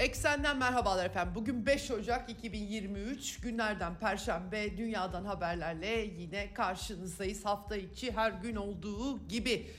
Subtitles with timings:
[0.00, 1.34] Eksenden merhabalar efendim.
[1.34, 7.44] Bugün 5 Ocak 2023 günlerden Perşembe dünyadan haberlerle yine karşınızdayız.
[7.44, 9.70] Hafta içi her gün olduğu gibi.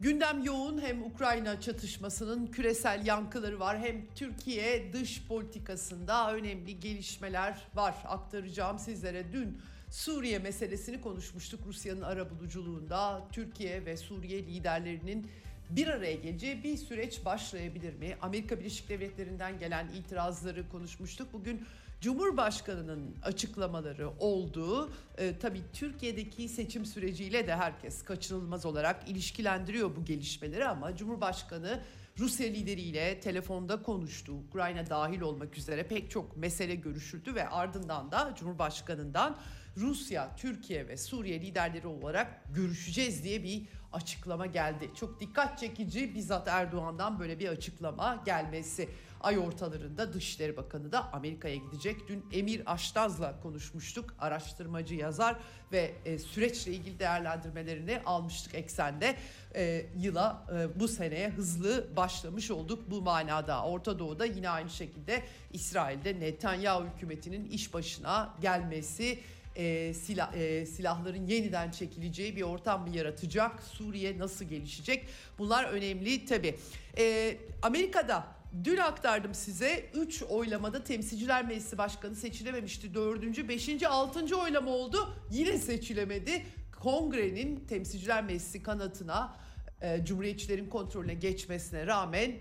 [0.00, 7.94] Gündem yoğun hem Ukrayna çatışmasının küresel yankıları var hem Türkiye dış politikasında önemli gelişmeler var.
[8.04, 9.60] Aktaracağım sizlere dün
[9.90, 15.30] Suriye meselesini konuşmuştuk Rusya'nın arabuluculuğunda Türkiye ve Suriye liderlerinin
[15.70, 18.16] bir araya geleceği bir süreç başlayabilir mi?
[18.22, 21.32] Amerika Birleşik Devletleri'nden gelen itirazları konuşmuştuk.
[21.32, 21.66] Bugün
[22.00, 30.68] Cumhurbaşkanı'nın açıklamaları olduğu e, tabii Türkiye'deki seçim süreciyle de herkes kaçınılmaz olarak ilişkilendiriyor bu gelişmeleri
[30.68, 31.80] ama Cumhurbaşkanı
[32.18, 34.32] Rusya lideriyle telefonda konuştu.
[34.32, 39.38] Ukrayna dahil olmak üzere pek çok mesele görüşüldü ve ardından da Cumhurbaşkanı'ndan
[39.76, 44.90] Rusya, Türkiye ve Suriye liderleri olarak görüşeceğiz diye bir açıklama geldi.
[44.94, 48.88] Çok dikkat çekici bizzat Erdoğan'dan böyle bir açıklama gelmesi.
[49.20, 52.08] Ay ortalarında Dışişleri Bakanı da Amerika'ya gidecek.
[52.08, 54.14] Dün Emir Aştaz'la konuşmuştuk.
[54.18, 55.36] Araştırmacı yazar
[55.72, 59.16] ve e, süreçle ilgili değerlendirmelerini almıştık eksende.
[59.54, 63.64] E, yıla e, bu seneye hızlı başlamış olduk bu manada.
[63.64, 65.22] Orta Doğu'da yine aynı şekilde
[65.52, 69.18] İsrail'de Netanyahu hükümetinin iş başına gelmesi
[69.58, 73.62] e, silah, e, silahların yeniden çekileceği bir ortam mı yaratacak?
[73.62, 75.06] Suriye nasıl gelişecek?
[75.38, 76.56] Bunlar önemli tabii.
[76.98, 78.26] E, Amerika'da
[78.64, 82.94] dün aktardım size 3 oylamada Temsilciler Meclisi Başkanı seçilememişti.
[82.94, 83.48] 4.
[83.48, 83.82] 5.
[83.82, 84.36] 6.
[84.36, 85.14] oylama oldu.
[85.30, 86.46] Yine seçilemedi.
[86.80, 89.36] Kongrenin Temsilciler Meclisi kanatına
[89.82, 92.32] e, Cumhuriyetçilerin kontrolüne geçmesine rağmen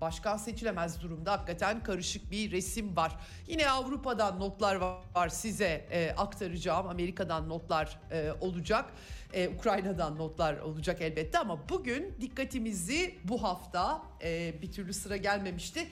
[0.00, 1.32] başkan seçilemez durumda.
[1.32, 3.16] Hakikaten karışık bir resim var.
[3.46, 4.76] Yine Avrupa'dan notlar
[5.14, 6.88] var size e, aktaracağım.
[6.88, 8.84] Amerika'dan notlar e, olacak.
[9.32, 15.86] E, Ukrayna'dan notlar olacak elbette ama bugün dikkatimizi bu hafta e, bir türlü sıra gelmemişti.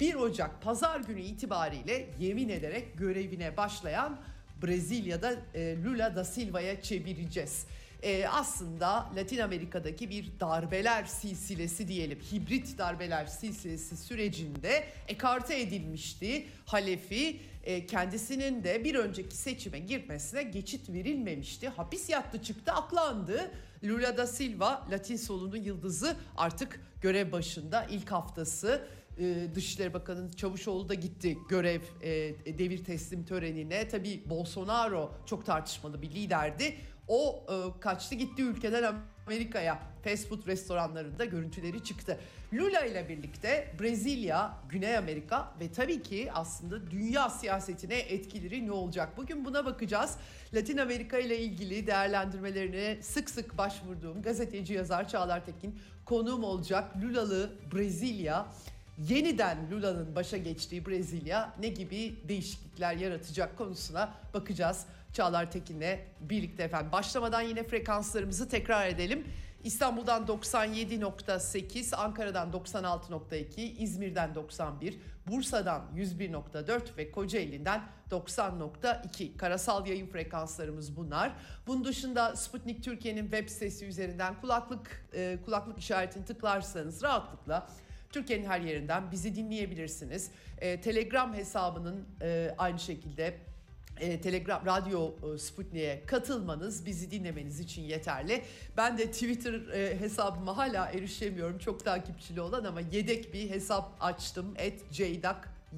[0.00, 4.18] 1 Ocak pazar günü itibariyle yemin ederek görevine başlayan
[4.62, 7.66] Brezilya'da e, Lula da Silva'ya çevireceğiz
[8.02, 16.46] e, aslında Latin Amerika'daki bir darbeler silsilesi diyelim hibrit darbeler silsilesi sürecinde ekarte edilmişti.
[16.66, 21.68] Halefi e, kendisinin de bir önceki seçime girmesine geçit verilmemişti.
[21.68, 23.50] Hapis yattı çıktı aklandı.
[23.84, 28.88] Lula da Silva Latin solunun yıldızı artık görev başında ilk haftası
[29.18, 32.10] e, Dışişleri Bakanı Çavuşoğlu da gitti görev e,
[32.58, 33.88] devir teslim törenine.
[33.88, 36.74] Tabii Bolsonaro çok tartışmalı bir liderdi.
[37.08, 38.94] O e, kaçtı gitti ülkeden
[39.26, 39.78] Amerika'ya.
[40.04, 42.18] Fast food restoranlarında görüntüleri çıktı.
[42.52, 49.16] Lula ile birlikte Brezilya, Güney Amerika ve tabii ki aslında dünya siyasetine etkileri ne olacak?
[49.16, 50.16] Bugün buna bakacağız.
[50.54, 56.96] Latin Amerika ile ilgili değerlendirmelerine sık sık başvurduğum gazeteci yazar Çağlar Tekin konuğum olacak.
[57.02, 58.46] Lulalı Brezilya
[58.98, 64.86] yeniden Lula'nın başa geçtiği Brezilya ne gibi değişiklikler yaratacak konusuna bakacağız.
[65.18, 66.92] Çağlar Tekin'le birlikte efendim.
[66.92, 69.26] Başlamadan yine frekanslarımızı tekrar edelim.
[69.64, 81.32] İstanbul'dan 97.8, Ankara'dan 96.2, İzmir'den 91, Bursa'dan 101.4 ve Kocaeli'nden 90.2 karasal yayın frekanslarımız bunlar.
[81.66, 87.68] Bunun dışında Sputnik Türkiye'nin web sitesi üzerinden kulaklık e, kulaklık işaretini tıklarsanız rahatlıkla
[88.10, 90.30] Türkiye'nin her yerinden bizi dinleyebilirsiniz.
[90.58, 93.47] E, Telegram hesabının e, aynı şekilde
[94.00, 98.42] e, Telegram Radyo e, Sputnik'e katılmanız bizi dinlemeniz için yeterli.
[98.76, 101.58] Ben de Twitter e, hesabıma hala erişemiyorum.
[101.58, 104.54] Çok takipçili olan ama yedek bir hesap açtım.
[104.56, 104.84] Et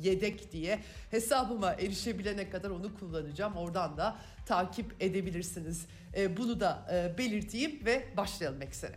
[0.02, 0.80] yedek diye
[1.10, 3.56] hesabıma erişebilene kadar onu kullanacağım.
[3.56, 4.16] Oradan da
[4.46, 5.86] takip edebilirsiniz.
[6.16, 8.96] E, bunu da e, belirteyim ve başlayalım eksene.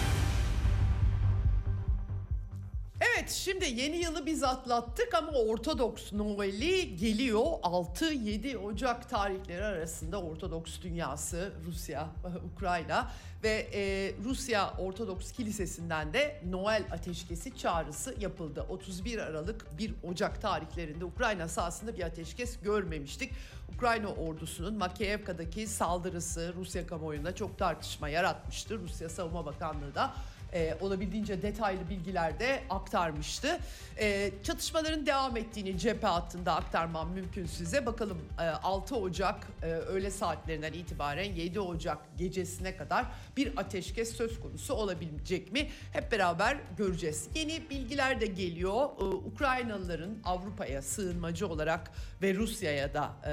[3.21, 7.41] Evet şimdi yeni yılı biz atlattık ama Ortodoks Noel'i geliyor.
[7.41, 12.09] 6-7 Ocak tarihleri arasında Ortodoks dünyası Rusya,
[12.55, 13.11] Ukrayna
[13.43, 18.65] ve e, Rusya Ortodoks Kilisesi'nden de Noel ateşkesi çağrısı yapıldı.
[18.69, 23.31] 31 Aralık 1 Ocak tarihlerinde Ukrayna sahasında bir ateşkes görmemiştik.
[23.75, 28.79] Ukrayna ordusunun Makeyevka'daki saldırısı Rusya kamuoyunda çok tartışma yaratmıştı.
[28.79, 30.13] Rusya Savunma Bakanlığı da
[30.53, 33.59] e, olabildiğince detaylı bilgiler de aktarmıştı.
[33.99, 37.85] E, çatışmaların devam ettiğini cephe hattında aktarmam mümkün size.
[37.85, 43.05] Bakalım e, 6 Ocak e, öğle saatlerinden itibaren 7 Ocak gecesine kadar
[43.37, 45.69] bir ateşkes söz konusu olabilecek mi?
[45.93, 47.27] Hep beraber göreceğiz.
[47.35, 48.89] Yeni bilgiler de geliyor.
[48.99, 53.31] E, Ukraynalıların Avrupa'ya sığınmacı olarak ve Rusya'ya da e,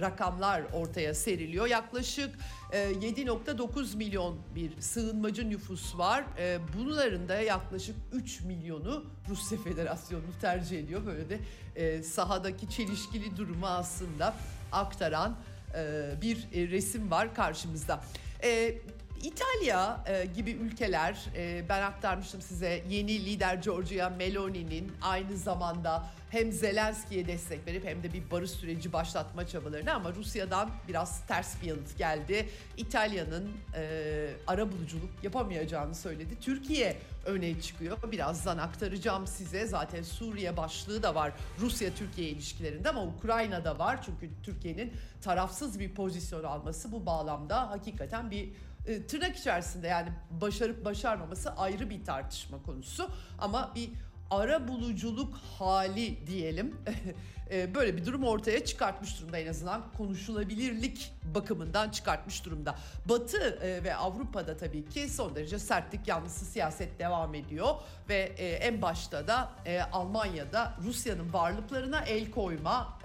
[0.00, 1.66] rakamlar ortaya seriliyor.
[1.66, 2.30] Yaklaşık
[2.72, 6.24] 7.9 milyon bir sığınmacı nüfus var.
[6.38, 11.06] E, bunların da yaklaşık 3 milyonu Rusya Federasyonu'nu tercih ediyor.
[11.06, 11.38] Böyle de
[11.76, 14.34] e, sahadaki çelişkili durumu aslında
[14.72, 15.36] aktaran
[15.74, 18.00] e, bir e, resim var karşımızda.
[19.22, 20.04] İtalya
[20.36, 21.24] gibi ülkeler
[21.68, 28.12] ben aktarmıştım size yeni lider Giorgia Meloni'nin aynı zamanda hem Zelenski'ye destek verip hem de
[28.12, 32.48] bir barış süreci başlatma çabalarını ama Rusya'dan biraz ters bir yanıt geldi.
[32.76, 36.40] İtalya'nın e, ara buluculuk yapamayacağını söyledi.
[36.40, 36.96] Türkiye
[37.26, 37.98] öne çıkıyor.
[38.12, 39.66] Birazdan aktaracağım size.
[39.66, 44.02] Zaten Suriye başlığı da var Rusya-Türkiye ilişkilerinde ama Ukrayna'da var.
[44.02, 48.48] Çünkü Türkiye'nin tarafsız bir pozisyon alması bu bağlamda hakikaten bir
[48.86, 53.90] e, tırnak içerisinde yani başarıp başarmaması ayrı bir tartışma konusu ama bir
[54.30, 56.74] ara buluculuk hali diyelim
[57.50, 62.74] e, böyle bir durum ortaya çıkartmış durumda en azından konuşulabilirlik bakımından çıkartmış durumda.
[63.08, 67.74] Batı e, ve Avrupa'da tabii ki son derece sertlik yanlısı siyaset devam ediyor
[68.08, 69.52] ve e, en başta da
[69.92, 72.98] Almanya'da Rusya'nın varlıklarına el koyma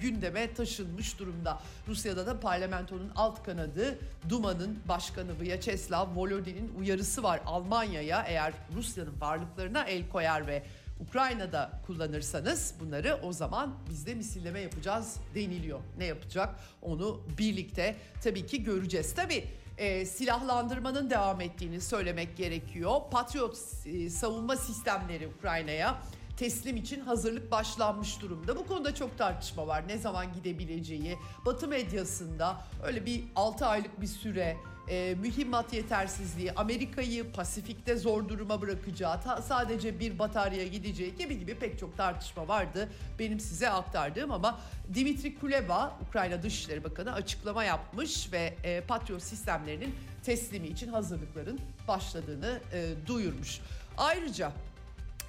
[0.00, 1.60] gündeme taşınmış durumda.
[1.88, 9.84] Rusya'da da parlamentonun alt kanadı Duma'nın başkanı Vyacheslav Volodin'in uyarısı var Almanya'ya eğer Rusya'nın varlıklarına
[9.84, 10.62] el koyar ve
[11.00, 15.80] Ukrayna'da kullanırsanız bunları o zaman biz de misilleme yapacağız deniliyor.
[15.98, 19.14] Ne yapacak onu birlikte tabii ki göreceğiz.
[19.14, 19.44] Tabii
[19.78, 23.00] e, silahlandırmanın devam ettiğini söylemek gerekiyor.
[23.10, 25.98] Patriot e, savunma sistemleri Ukrayna'ya
[26.36, 28.56] teslim için hazırlık başlanmış durumda.
[28.56, 29.88] Bu konuda çok tartışma var.
[29.88, 31.18] Ne zaman gidebileceği.
[31.46, 34.56] Batı medyasında öyle bir 6 aylık bir süre
[34.88, 41.54] e, mühimmat yetersizliği, Amerika'yı Pasifik'te zor duruma bırakacağı, ta, sadece bir batarya gideceği gibi gibi
[41.54, 42.88] pek çok tartışma vardı.
[43.18, 44.60] Benim size aktardığım ama
[44.94, 49.94] Dimitri Kuleba, Ukrayna Dışişleri Bakanı açıklama yapmış ve e, Patriot sistemlerinin
[50.24, 53.60] teslimi için hazırlıkların başladığını e, duyurmuş.
[53.98, 54.52] Ayrıca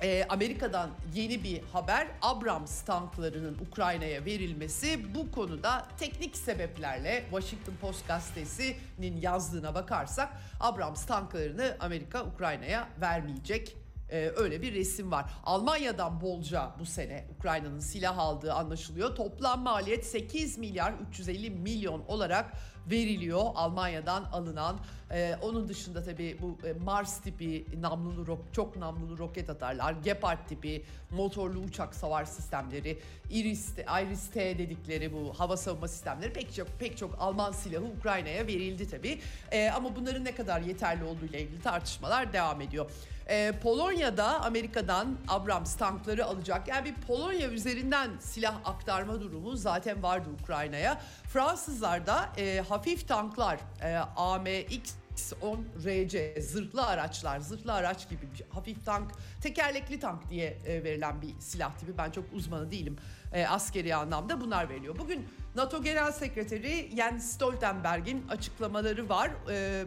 [0.01, 8.07] e, Amerika'dan yeni bir haber Abrams tanklarının Ukrayna'ya verilmesi bu konuda teknik sebeplerle Washington Post
[8.07, 10.29] gazetesinin yazdığına bakarsak
[10.59, 13.75] Abrams tanklarını Amerika Ukrayna'ya vermeyecek
[14.09, 15.25] ee, öyle bir resim var.
[15.44, 19.15] Almanya'dan bolca bu sene Ukrayna'nın silah aldığı anlaşılıyor.
[19.15, 22.54] Toplam maliyet 8 milyar 350 milyon olarak
[22.92, 24.80] veriliyor Almanya'dan alınan.
[25.12, 30.86] Ee, onun dışında tabii bu e, Mars tipi namlulu çok namlulu roket atarlar, Gepard tipi
[31.12, 33.00] motorlu uçak savar sistemleri,
[33.30, 33.74] Iris,
[34.04, 38.89] Iris T dedikleri bu hava savunma sistemleri pek çok pek çok Alman silahı Ukrayna'ya verildi
[38.89, 39.19] tabii.
[39.51, 42.92] Ee, ama bunların ne kadar yeterli olduğu ile ilgili tartışmalar devam ediyor.
[43.29, 46.68] Ee, Polonya'da Amerika'dan Abrams tankları alacak.
[46.68, 51.01] Yani bir Polonya üzerinden silah aktarma durumu zaten vardı Ukrayna'ya.
[51.33, 54.94] Fransızlar da e, hafif tanklar e, AMX
[55.42, 59.11] 10 RC zırhlı araçlar, zırhlı araç gibi bir hafif tank,
[59.42, 61.97] tekerlekli tank diye e, verilen bir silah tipi.
[61.97, 62.97] Ben çok uzmanı değilim
[63.33, 64.99] e, askeri anlamda bunlar veriliyor.
[64.99, 69.31] Bugün NATO Genel Sekreteri Jens Stoltenberg'in açıklamaları var.
[69.49, 69.85] E,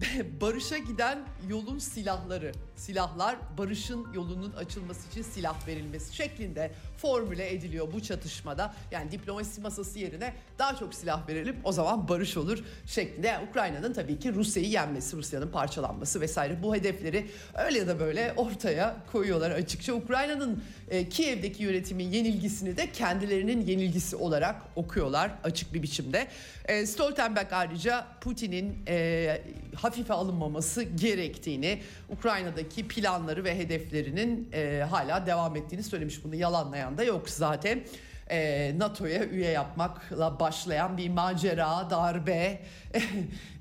[0.40, 1.18] barışa giden
[1.48, 8.74] yolun silahları, silahlar barışın yolunun açılması için silah verilmesi şeklinde formüle ediliyor bu çatışmada.
[8.90, 13.26] Yani diplomasi masası yerine daha çok silah verelim o zaman barış olur şeklinde.
[13.26, 18.34] Yani Ukrayna'nın tabii ki Rusya'yı yenmesi, Rusya'nın parçalanması vesaire bu hedefleri öyle ya da böyle
[18.36, 19.94] ortaya koyuyorlar açıkça.
[19.94, 26.28] Ukrayna'nın e, Kiev'deki yönetimin yenilgisini de kendilerinin yenilgisi olarak okuyorlar açık bir biçimde.
[26.64, 29.42] E, Stoltenberg ayrıca Putin'in e,
[29.74, 36.24] hafife alınmaması gerektiğini, Ukrayna'daki planları ve hedeflerinin e, hala devam ettiğini söylemiş.
[36.24, 37.84] Bunu yalanlayan da yok zaten.
[38.30, 42.60] E, NATO'ya üye yapmakla başlayan bir macera, darbe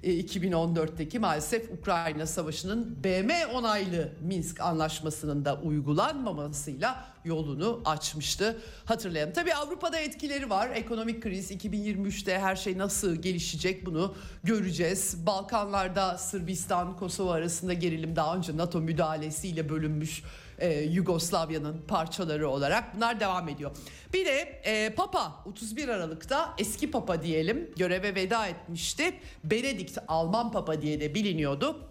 [0.04, 8.58] 2014'teki e, maalesef Ukrayna Savaşı'nın BM onaylı Minsk Anlaşması'nın da uygulanmamasıyla yolunu açmıştı.
[8.86, 9.34] Hatırlayalım.
[9.34, 10.70] Tabii Avrupa'da etkileri var.
[10.70, 15.26] Ekonomik kriz 2023'te her şey nasıl gelişecek bunu göreceğiz.
[15.26, 20.24] Balkanlarda Sırbistan, Kosova arasında gerilim daha önce NATO müdahalesiyle bölünmüş
[20.62, 23.72] e, Yugoslavya'nın parçaları olarak bunlar devam ediyor.
[24.14, 29.14] Bir de e, Papa 31 Aralık'ta eski Papa diyelim göreve veda etmişti.
[29.44, 31.88] Benedikt Alman Papa diye de biliniyordu.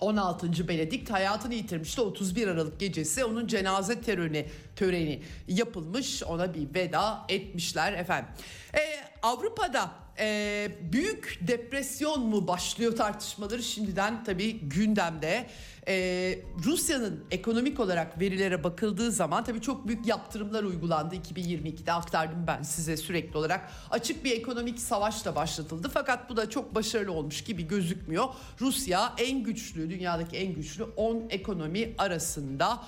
[0.00, 0.68] 16.
[0.68, 7.92] Benedikt hayatını yitirmişti 31 Aralık gecesi onun cenaze töreni töreni yapılmış ona bir veda etmişler
[7.92, 8.30] efendim.
[8.74, 8.78] Ee,
[9.22, 9.90] Avrupa'da
[10.20, 15.46] e, büyük depresyon mu başlıyor tartışmaları şimdiden tabii gündemde.
[15.88, 22.62] Ee, Rusya'nın ekonomik olarak verilere bakıldığı zaman tabii çok büyük yaptırımlar uygulandı 2022'de aktardım ben
[22.62, 23.70] size sürekli olarak.
[23.90, 28.24] Açık bir ekonomik savaş da başlatıldı fakat bu da çok başarılı olmuş gibi gözükmüyor.
[28.60, 32.82] Rusya en güçlü dünyadaki en güçlü 10 ekonomi arasında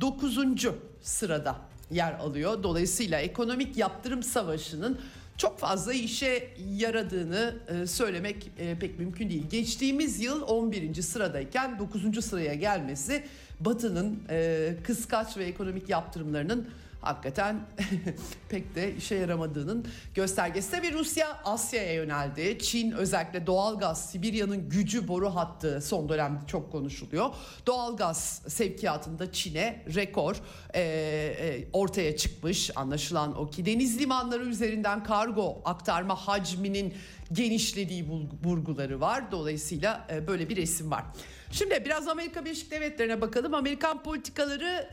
[0.00, 0.38] 9.
[1.02, 1.56] sırada
[1.90, 2.62] yer alıyor.
[2.62, 5.00] Dolayısıyla ekonomik yaptırım savaşının
[5.38, 9.48] çok fazla işe yaradığını e, söylemek e, pek mümkün değil.
[9.50, 11.02] Geçtiğimiz yıl 11.
[11.02, 12.24] sıradayken 9.
[12.24, 13.24] sıraya gelmesi
[13.60, 16.68] Batı'nın e, kıskaç ve ekonomik yaptırımlarının
[17.06, 17.60] hakikaten
[18.48, 20.70] pek de işe yaramadığının göstergesi.
[20.70, 22.58] Tabii Rusya Asya'ya yöneldi.
[22.58, 27.30] Çin özellikle doğalgaz, Sibirya'nın gücü boru hattı son dönemde çok konuşuluyor.
[27.66, 30.36] Doğalgaz sevkiyatında Çin'e rekor
[30.74, 36.94] e, e, ortaya çıkmış anlaşılan o ki deniz limanları üzerinden kargo aktarma hacminin
[37.32, 38.06] genişlediği
[38.44, 39.32] vurguları var.
[39.32, 41.04] Dolayısıyla e, böyle bir resim var.
[41.50, 43.54] Şimdi biraz Amerika Birleşik Devletleri'ne bakalım.
[43.54, 44.90] Amerikan politikaları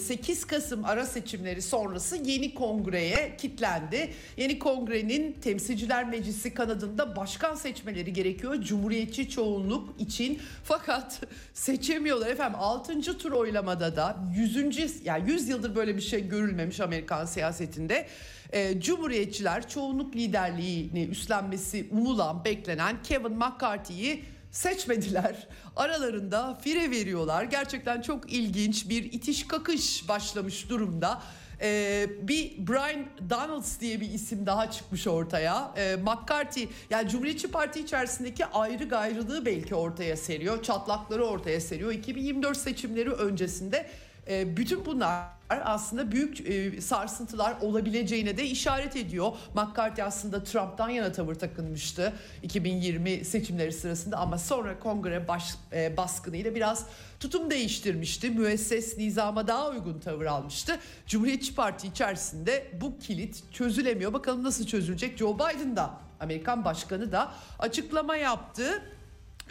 [0.00, 4.12] 8 Kasım ara seçimleri sonrası yeni kongreye kitlendi.
[4.36, 8.60] Yeni kongrenin temsilciler meclisi kanadında başkan seçmeleri gerekiyor.
[8.60, 11.20] Cumhuriyetçi çoğunluk için fakat
[11.54, 12.58] seçemiyorlar efendim.
[12.60, 13.18] 6.
[13.18, 15.04] tur oylamada da 100.
[15.04, 18.06] yani 100 yıldır böyle bir şey görülmemiş Amerikan siyasetinde.
[18.52, 25.48] E, Cumhuriyetçiler çoğunluk liderliğini üstlenmesi umulan, beklenen Kevin McCarthy'yi seçmediler.
[25.76, 27.44] Aralarında fire veriyorlar.
[27.44, 31.22] Gerçekten çok ilginç bir itiş kakış başlamış durumda.
[31.60, 35.74] Ee, bir Brian Donalds diye bir isim daha çıkmış ortaya.
[35.76, 40.62] Ee, McCarthy yani Cumhuriyetçi Parti içerisindeki ayrı gayrılığı belki ortaya seriyor.
[40.62, 41.92] Çatlakları ortaya seriyor.
[41.92, 43.86] 2024 seçimleri öncesinde
[44.28, 49.32] e, bütün bunlar aslında büyük e, sarsıntılar olabileceğine de işaret ediyor.
[49.54, 52.12] McCarthy aslında Trump'tan yana tavır takınmıştı
[52.42, 56.86] 2020 seçimleri sırasında ama sonra kongre baş, e, baskınıyla biraz
[57.20, 58.30] tutum değiştirmişti.
[58.30, 60.78] Müesses nizama daha uygun tavır almıştı.
[61.06, 64.12] Cumhuriyetçi Parti içerisinde bu kilit çözülemiyor.
[64.12, 65.18] Bakalım nasıl çözülecek?
[65.18, 68.82] Joe Biden da Amerikan başkanı da açıklama yaptı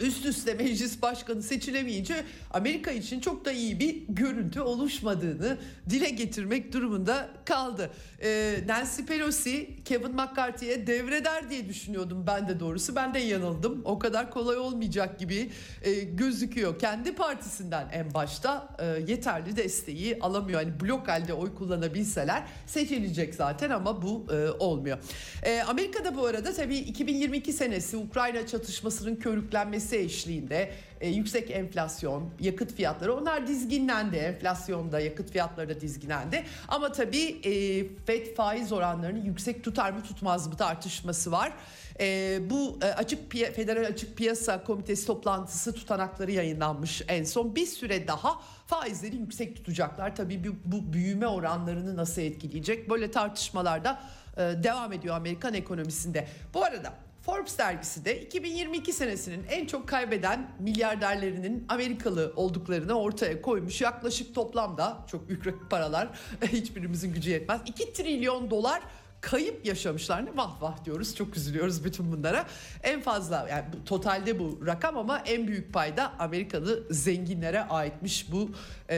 [0.00, 5.58] üst üste meclis başkanı seçilemeyince Amerika için çok da iyi bir görüntü oluşmadığını
[5.90, 7.90] dile getirmek durumunda kaldı.
[8.22, 12.96] Ee, Nancy Pelosi Kevin McCarthy'ye devreder diye düşünüyordum ben de doğrusu.
[12.96, 13.82] Ben de yanıldım.
[13.84, 15.50] O kadar kolay olmayacak gibi
[15.82, 16.78] e, gözüküyor.
[16.78, 20.60] Kendi partisinden en başta e, yeterli desteği alamıyor.
[20.60, 24.98] Yani blok halde oy kullanabilseler seçilecek zaten ama bu e, olmuyor.
[25.42, 32.74] E, Amerika'da bu arada tabii 2022 senesi Ukrayna çatışmasının körüklenmesi eşliğinde e, yüksek enflasyon, yakıt
[32.74, 34.16] fiyatları onlar dizginlendi.
[34.16, 36.44] Enflasyonda, yakıt fiyatları da dizginlendi.
[36.68, 41.52] Ama tabii e, FED faiz oranlarını yüksek tutar mı tutmaz mı tartışması var.
[42.00, 47.56] E, bu e, açık piya, Federal Açık Piyasa Komitesi toplantısı tutanakları yayınlanmış en son.
[47.56, 50.16] Bir süre daha faizleri yüksek tutacaklar.
[50.16, 52.90] Tabii bu, bu büyüme oranlarını nasıl etkileyecek?
[52.90, 54.00] Böyle tartışmalarda
[54.36, 56.28] e, devam ediyor Amerikan ekonomisinde.
[56.54, 63.80] Bu arada Forbes dergisi de 2022 senesinin en çok kaybeden milyarderlerinin Amerikalı olduklarını ortaya koymuş.
[63.80, 66.08] Yaklaşık toplamda çok büyük paralar
[66.52, 67.60] hiçbirimizin gücü yetmez.
[67.66, 68.82] 2 trilyon dolar
[69.20, 70.26] kayıp yaşamışlar.
[70.26, 71.16] Ne vah vah diyoruz.
[71.16, 72.46] Çok üzülüyoruz bütün bunlara.
[72.82, 78.50] En fazla yani bu, totalde bu rakam ama en büyük payda Amerikalı zenginlere aitmiş bu
[78.88, 78.96] e,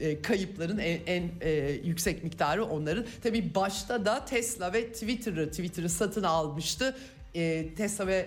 [0.00, 3.04] e, kayıpların en, en e, yüksek miktarı onların.
[3.22, 6.96] Tabii başta da Tesla ve Twitter'ı Twitter'ı satın almıştı
[7.76, 8.26] Tesla ve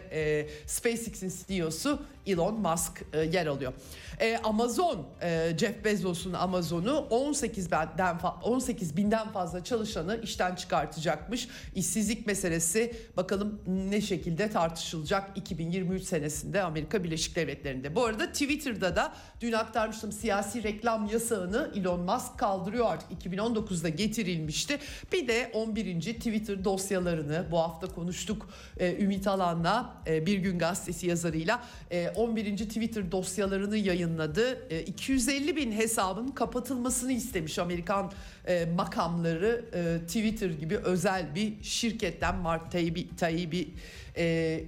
[0.67, 3.73] SpaceX'in CEO'su Elon Musk e, yer alıyor.
[4.19, 11.47] E, Amazon, e, Jeff Bezos'un Amazon'u 18 binden 18 binden fazla çalışanı işten çıkartacakmış.
[11.75, 17.95] İşsizlik meselesi bakalım ne şekilde tartışılacak 2023 senesinde Amerika Birleşik Devletleri'nde.
[17.95, 24.79] Bu arada Twitter'da da dün aktarmıştım siyasi reklam yasağını Elon Musk kaldırıyor artık 2019'da getirilmişti.
[25.11, 26.01] Bir de 11.
[26.01, 28.49] Twitter dosyalarını bu hafta konuştuk.
[28.77, 32.57] E, Ümit Alan'la e, Bir Gün Gazetesi yazarıyla e, 11.
[32.57, 34.67] Twitter dosyalarını yayınladı.
[34.69, 38.11] E, 250 bin hesabın kapatılmasını istemiş Amerikan
[38.47, 43.69] e, makamları e, Twitter gibi özel bir şirketten Mark Taibbi, Taibbi
[44.17, 44.63] e,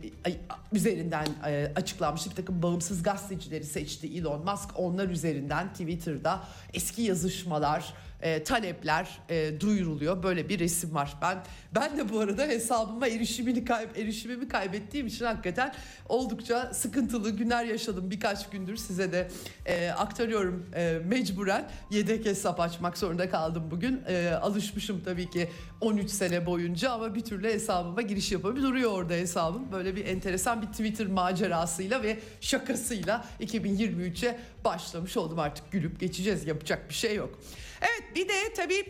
[0.74, 4.70] üzerinden e, açıklanmış bir takım bağımsız gazetecileri seçti Elon Musk.
[4.76, 10.24] Onlar üzerinden Twitter'da eski yazışmalar, e, talepler e, duyuruluyor.
[10.24, 11.14] Böyle bir resim var.
[11.22, 11.44] Ben
[11.76, 15.74] ben de bu arada hesabıma erişimini kayb erişimimi kaybettiğim için hakikaten
[16.10, 19.28] oldukça sıkıntılı günler yaşadım birkaç gündür size de
[19.66, 24.02] e, aktarıyorum e, mecburen yedek hesap açmak zorunda kaldım bugün.
[24.08, 25.50] E, alışmışım tabii ki
[25.82, 28.70] 13 sene boyunca ama bir türlü hesabıma giriş yapamıyorum.
[28.70, 29.72] Duruyor orada hesabım.
[29.72, 36.90] Böyle bir enteresan bir Twitter macerasıyla ve şakasıyla 2023'e başlamış oldum artık gülüp geçeceğiz yapacak
[36.90, 37.40] bir şey yok.
[37.84, 38.86] Evet bir de tabii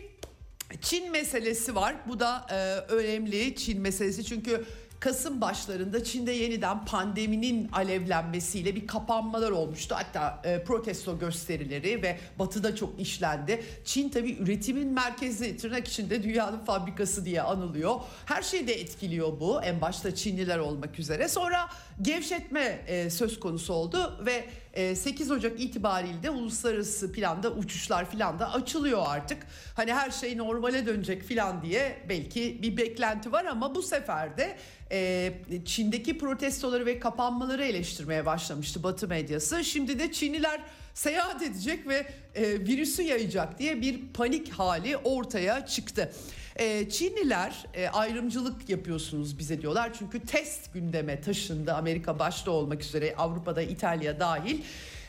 [0.80, 1.94] Çin meselesi var.
[2.08, 2.54] Bu da e,
[2.92, 4.64] önemli Çin meselesi çünkü
[5.04, 9.94] Kasım başlarında Çin'de yeniden pandeminin alevlenmesiyle bir kapanmalar olmuştu.
[9.98, 13.64] Hatta e, protesto gösterileri ve batıda çok işlendi.
[13.84, 17.94] Çin tabii üretimin merkezi tırnak içinde dünyanın fabrikası diye anılıyor.
[18.26, 21.28] Her şeyi de etkiliyor bu en başta Çinliler olmak üzere.
[21.28, 21.68] Sonra
[22.02, 28.38] gevşetme e, söz konusu oldu ve 8 e, Ocak itibariyle de uluslararası planda uçuşlar filan
[28.38, 29.46] da açılıyor artık.
[29.74, 34.56] Hani her şey normale dönecek filan diye belki bir beklenti var ama bu sefer de
[34.90, 35.32] e,
[35.64, 39.64] Çin'deki protestoları ve kapanmaları eleştirmeye başlamıştı Batı medyası.
[39.64, 40.60] Şimdi de Çinliler
[40.94, 46.12] seyahat edecek ve e, virüsü yayacak diye bir panik hali ortaya çıktı.
[46.56, 53.14] E, Çinliler e, ayrımcılık yapıyorsunuz bize diyorlar çünkü test gündeme taşındı Amerika başta olmak üzere
[53.16, 54.62] Avrupa'da İtalya dahil.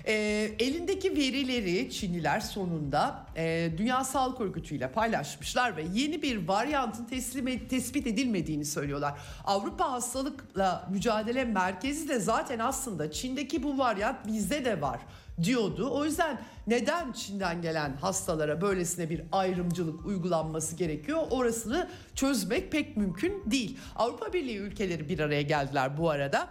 [0.08, 0.14] E,
[0.60, 7.68] elindeki verileri Çinliler sonunda e, Dünya Sağlık Örgütü ile paylaşmışlar ve yeni bir varyantın teslim
[7.68, 9.14] tespit edilmediğini söylüyorlar.
[9.46, 15.00] Avrupa Hastalıkla Mücadele Merkezi de zaten aslında Çin'deki bu varyant bizde de var
[15.44, 15.90] diyordu.
[15.92, 21.24] O yüzden neden Çin'den gelen hastalara böylesine bir ayrımcılık uygulanması gerekiyor?
[21.30, 23.78] Orasını çözmek pek mümkün değil.
[23.96, 26.48] Avrupa Birliği ülkeleri bir araya geldiler bu arada.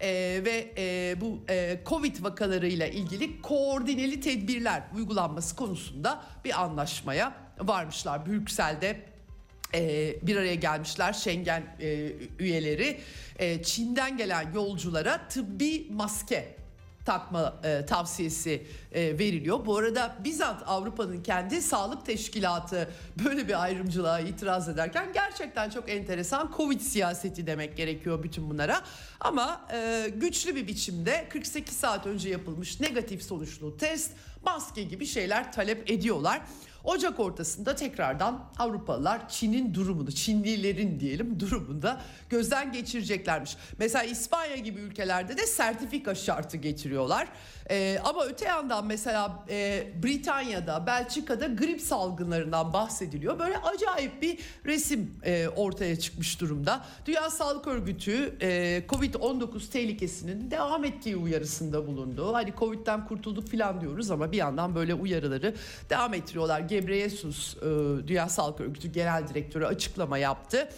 [0.00, 8.26] Ee, ve e, bu e, Covid vakalarıyla ilgili koordineli tedbirler uygulanması konusunda bir anlaşmaya varmışlar.
[8.26, 9.00] Brüksel'de
[9.74, 13.00] e, bir araya gelmişler Schengen e, üyeleri.
[13.38, 16.56] E, Çin'den gelen yolculara tıbbi maske
[17.06, 19.66] takma e, tavsiyesi e, veriliyor.
[19.66, 22.90] Bu arada bizzat Avrupa'nın kendi sağlık teşkilatı
[23.24, 28.82] böyle bir ayrımcılığa itiraz ederken gerçekten çok enteresan Covid siyaseti demek gerekiyor bütün bunlara.
[29.20, 34.10] Ama e, güçlü bir biçimde 48 saat önce yapılmış negatif sonuçlu test
[34.44, 36.42] maske gibi şeyler talep ediyorlar.
[36.86, 43.56] Ocak ortasında tekrardan Avrupalılar Çin'in durumunu, Çinlilerin diyelim durumunda gözden geçireceklermiş.
[43.78, 47.28] Mesela İspanya gibi ülkelerde de sertifika şartı getiriyorlar.
[47.70, 53.38] Ee, ama öte yandan mesela e, Britanya'da, Belçika'da grip salgınlarından bahsediliyor.
[53.38, 56.84] Böyle acayip bir resim e, ortaya çıkmış durumda.
[57.06, 62.34] Dünya Sağlık Örgütü e, Covid-19 tehlikesinin devam ettiği uyarısında bulundu.
[62.34, 65.54] Hani Covid'den kurtulduk falan diyoruz ama bir yandan böyle uyarıları
[65.90, 66.60] devam ettiriyorlar.
[66.60, 67.60] Gebreyesus e,
[68.08, 70.68] Dünya Sağlık Örgütü Genel Direktörü açıklama yaptı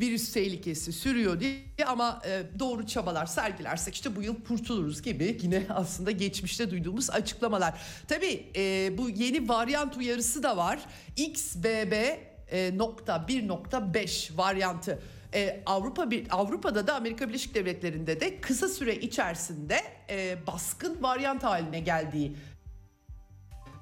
[0.00, 5.62] virüs tehlikesi sürüyor diye ama e, doğru çabalar sergilersek işte bu yıl kurtuluruz gibi yine
[5.68, 7.80] aslında geçmişte duyduğumuz açıklamalar.
[8.08, 10.78] Tabii e, bu yeni varyant uyarısı da var.
[11.16, 11.92] XBB
[12.50, 14.98] e, nokta 1.5 varyantı.
[15.34, 19.80] Ee, Avrupa bir Avrupa'da da Amerika Birleşik Devletleri'nde de kısa süre içerisinde
[20.10, 22.36] e, baskın varyant haline geldiği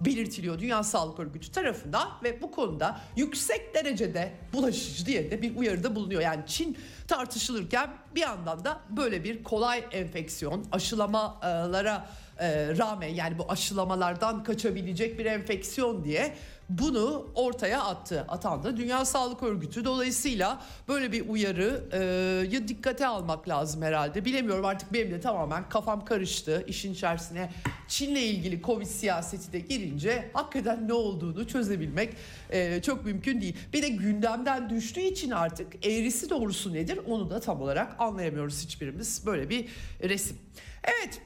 [0.00, 5.94] belirtiliyor Dünya Sağlık Örgütü tarafından ve bu konuda yüksek derecede bulaşıcı diye de bir uyarıda
[5.94, 6.20] bulunuyor.
[6.20, 6.78] Yani Çin
[7.08, 12.06] tartışılırken bir yandan da böyle bir kolay enfeksiyon aşılamalara
[12.38, 16.34] e, rağmen yani bu aşılamalardan kaçabilecek bir enfeksiyon diye
[16.68, 18.24] bunu ortaya attı.
[18.28, 19.84] Atan da Dünya Sağlık Örgütü.
[19.84, 24.24] Dolayısıyla böyle bir uyarıyı e, dikkate almak lazım herhalde.
[24.24, 26.64] Bilemiyorum artık benim de tamamen kafam karıştı.
[26.66, 27.50] İşin içerisine
[27.88, 32.14] Çin'le ilgili Covid siyaseti de girince hakikaten ne olduğunu çözebilmek
[32.50, 33.56] e, çok mümkün değil.
[33.72, 39.26] Bir de gündemden düştüğü için artık eğrisi doğrusu nedir onu da tam olarak anlayamıyoruz hiçbirimiz.
[39.26, 39.68] Böyle bir
[40.02, 40.36] resim.
[40.84, 41.20] Evet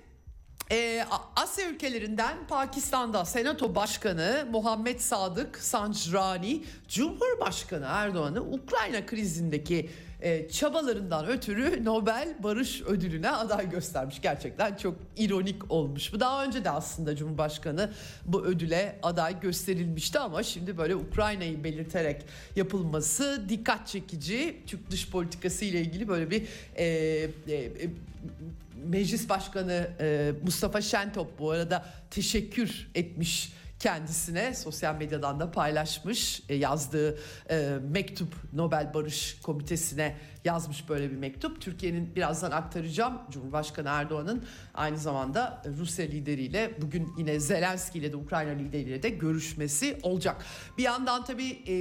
[0.71, 1.05] ee,
[1.37, 9.91] Asya ülkelerinden Pakistan'da Senato Başkanı Muhammed Sadık Sancrani Cumhurbaşkanı Erdoğan'ı Ukrayna krizindeki
[10.23, 14.21] e, çabalarından ötürü Nobel Barış Ödülü'ne aday göstermiş.
[14.23, 16.13] Gerçekten çok ironik olmuş.
[16.13, 17.91] Bu daha önce de aslında Cumhurbaşkanı
[18.27, 22.23] bu ödüle aday gösterilmişti ama şimdi böyle Ukrayna'yı belirterek
[22.57, 24.57] yapılması dikkat çekici.
[24.67, 27.91] Türk dış politikası ile ilgili böyle bir e, e, e,
[28.85, 34.55] Meclis Başkanı e, Mustafa Şentop bu arada teşekkür etmiş kendisine.
[34.55, 37.19] Sosyal medyadan da paylaşmış e, yazdığı
[37.51, 41.61] e, mektup Nobel Barış Komitesi'ne yazmış böyle bir mektup.
[41.61, 48.51] Türkiye'nin birazdan aktaracağım Cumhurbaşkanı Erdoğan'ın aynı zamanda Rusya lideriyle bugün yine Zelenski ile de Ukrayna
[48.51, 50.45] lideriyle de görüşmesi olacak.
[50.79, 51.75] Bir yandan tabii e,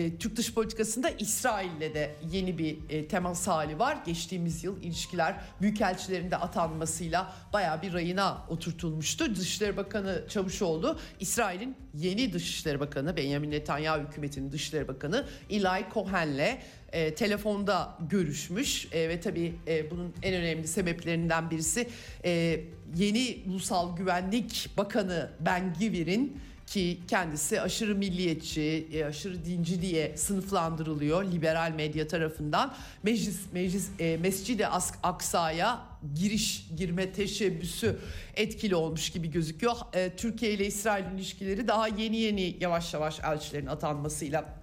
[0.00, 3.98] e, Türk dış politikasında İsrail'le de yeni bir e, temas hali var.
[4.06, 9.36] Geçtiğimiz yıl ilişkiler büyükelçilerinde atanmasıyla baya bir rayına oturtulmuştu.
[9.36, 16.58] Dışişleri Bakanı Çavuşoğlu İsrail'in yeni Dışişleri Bakanı Benjamin Netanyahu hükümetinin Dışişleri Bakanı Eli Cohen'le
[16.92, 21.88] e, telefonda görüşmüş e, ve tabii e, bunun en önemli sebeplerinden birisi
[22.24, 22.60] e,
[22.96, 31.24] yeni Ulusal Güvenlik Bakanı Ben Givir'in ki kendisi aşırı milliyetçi, e, aşırı dinci diye sınıflandırılıyor
[31.24, 32.74] liberal medya tarafından.
[33.02, 34.66] Meclis Meclis e, Mescid-i
[35.02, 35.80] Aksa'ya
[36.14, 37.96] giriş girme teşebbüsü
[38.36, 39.76] etkili olmuş gibi gözüküyor.
[39.92, 44.61] E, Türkiye ile İsrail ilişkileri daha yeni yeni yavaş yavaş elçilerin atanmasıyla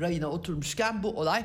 [0.00, 1.44] rayına oturmuşken bu olay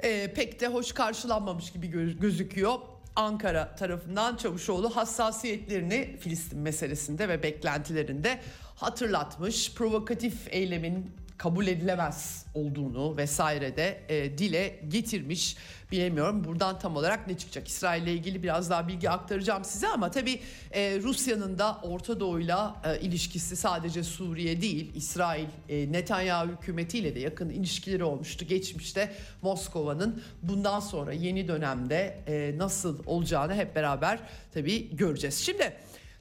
[0.00, 2.78] e, pek de hoş karşılanmamış gibi gözüküyor.
[3.16, 8.40] Ankara tarafından Çavuşoğlu hassasiyetlerini Filistin meselesinde ve beklentilerinde
[8.76, 9.74] hatırlatmış.
[9.74, 15.56] Provokatif eylemin kabul edilemez olduğunu vesaire de e, dile getirmiş.
[15.92, 17.68] Bilemiyorum buradan tam olarak ne çıkacak.
[17.68, 20.40] İsrail ile ilgili biraz daha bilgi aktaracağım size ama tabii
[20.72, 24.92] e, Rusya'nın da Orta Doğu'yla e, ilişkisi sadece Suriye değil.
[24.94, 29.12] İsrail e, Netanyahu hükümetiyle de yakın ilişkileri olmuştu geçmişte.
[29.42, 34.18] Moskova'nın bundan sonra yeni dönemde e, nasıl olacağını hep beraber
[34.54, 35.38] tabii göreceğiz.
[35.38, 35.72] Şimdi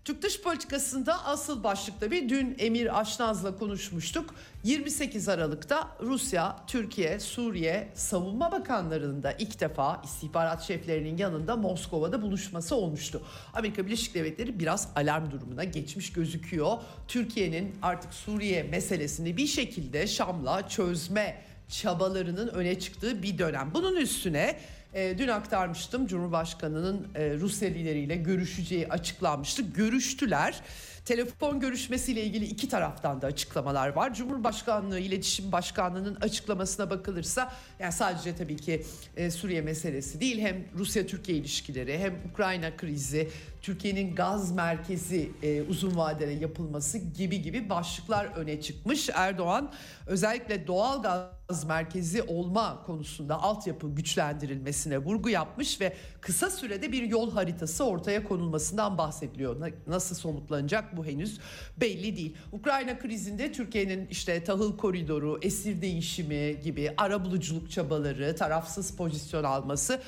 [0.08, 4.36] Türk dış politikasında asıl başlıkta bir dün Emir Aşnaz'la konuşmuştuk.
[4.64, 12.76] 28 Aralık'ta Rusya, Türkiye, Suriye savunma bakanlarının da ilk defa istihbarat şeflerinin yanında Moskova'da buluşması
[12.76, 13.22] olmuştu.
[13.54, 16.78] Amerika Birleşik Devletleri biraz alarm durumuna geçmiş gözüküyor.
[17.08, 23.72] Türkiye'nin artık Suriye meselesini bir şekilde Şam'la çözme çabalarının öne çıktığı bir dönem.
[23.74, 24.60] Bunun üstüne
[24.94, 29.62] e, dün aktarmıştım Cumhurbaşkanı'nın e, Rusya lideriyle görüşeceği açıklanmıştı.
[29.62, 30.62] Görüştüler.
[31.06, 34.14] Telefon görüşmesiyle ilgili iki taraftan da açıklamalar var.
[34.14, 38.84] Cumhurbaşkanlığı İletişim Başkanlığı'nın açıklamasına bakılırsa yani sadece tabii ki
[39.18, 43.30] e, Suriye meselesi değil hem Rusya-Türkiye ilişkileri hem Ukrayna krizi,
[43.68, 49.10] Türkiye'nin gaz merkezi e, uzun vadede yapılması gibi gibi başlıklar öne çıkmış.
[49.14, 49.72] Erdoğan
[50.06, 57.32] özellikle doğal gaz merkezi olma konusunda altyapı güçlendirilmesine vurgu yapmış ve kısa sürede bir yol
[57.32, 59.72] haritası ortaya konulmasından bahsediliyor.
[59.88, 61.40] Nasıl somutlanacak bu henüz
[61.78, 62.36] belli değil.
[62.52, 70.02] Ukrayna krizinde Türkiye'nin işte tahıl koridoru, esir değişimi gibi arabuluculuk çabaları, tarafsız pozisyon alması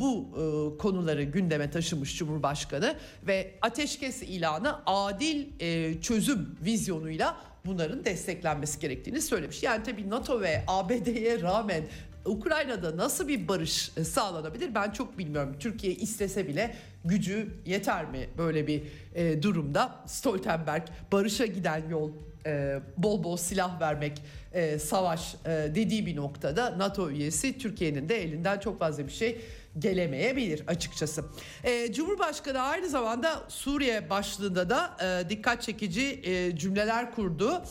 [0.00, 8.80] bu e, konuları gündeme taşımış Cumhurbaşkanı ve ateşkes ilanı adil e, çözüm vizyonuyla bunların desteklenmesi
[8.80, 9.62] gerektiğini söylemiş.
[9.62, 11.82] Yani tabii NATO ve ABD'ye rağmen
[12.24, 15.56] Ukrayna'da nasıl bir barış sağlanabilir ben çok bilmiyorum.
[15.60, 18.82] Türkiye istese bile gücü yeter mi böyle bir
[19.14, 19.94] e, durumda?
[20.06, 22.10] Stoltenberg barışa giden yol
[22.46, 28.22] e, bol bol silah vermek, e, savaş e, dediği bir noktada NATO üyesi Türkiye'nin de
[28.22, 29.40] elinden çok fazla bir şey
[29.78, 31.24] gelemeyebilir açıkçası.
[31.64, 37.62] E, Cumhurbaşkanı aynı zamanda Suriye başlığında da e, dikkat çekici e, cümleler kurdu.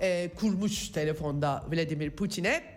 [0.00, 2.74] E, kurmuş telefonda Vladimir Putin'e.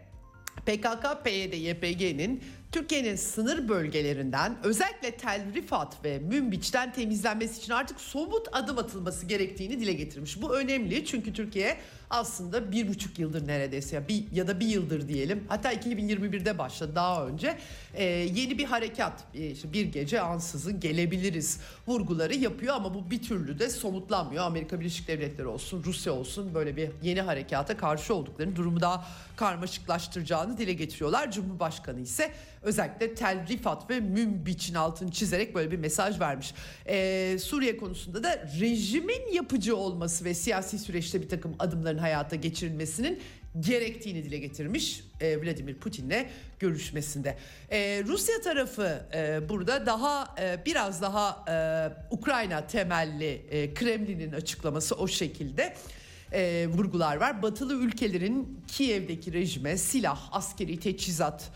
[0.65, 8.47] PKK, PYD, YPG'nin Türkiye'nin sınır bölgelerinden özellikle Tel Rifat ve Münbiç'ten temizlenmesi için artık somut
[8.51, 10.41] adım atılması gerektiğini dile getirmiş.
[10.41, 11.77] Bu önemli çünkü Türkiye
[12.09, 16.91] aslında bir buçuk yıldır neredeyse ya, bir, ya da bir yıldır diyelim hatta 2021'de başladı
[16.95, 17.57] daha önce
[17.93, 23.21] e, yeni bir harekat e, işte bir gece ansızın gelebiliriz vurguları yapıyor ama bu bir
[23.21, 24.43] türlü de somutlanmıyor.
[24.43, 30.57] Amerika Birleşik Devletleri olsun Rusya olsun böyle bir yeni harekata karşı olduklarını durumu daha karmaşıklaştıracağını
[30.57, 31.31] dile getiriyorlar.
[31.31, 36.53] Cumhurbaşkanı ise özellikle Tel Rifat ve Münbiç'in altını çizerek böyle bir mesaj vermiş.
[36.87, 43.19] Ee, Suriye konusunda da rejimin yapıcı olması ve siyasi süreçte bir takım adımların hayata geçirilmesinin
[43.59, 46.25] gerektiğini dile getirmiş e, Vladimir Putin'le
[46.59, 47.37] görüşmesinde.
[47.69, 51.45] E, Rusya tarafı e, burada daha biraz daha
[52.11, 53.41] Ukrayna temelli
[53.75, 55.73] Kremlin'in açıklaması o şekilde.
[56.67, 57.41] vurgular var.
[57.41, 61.51] Batılı ülkelerin Kiev'deki rejime silah, askeri teçhizat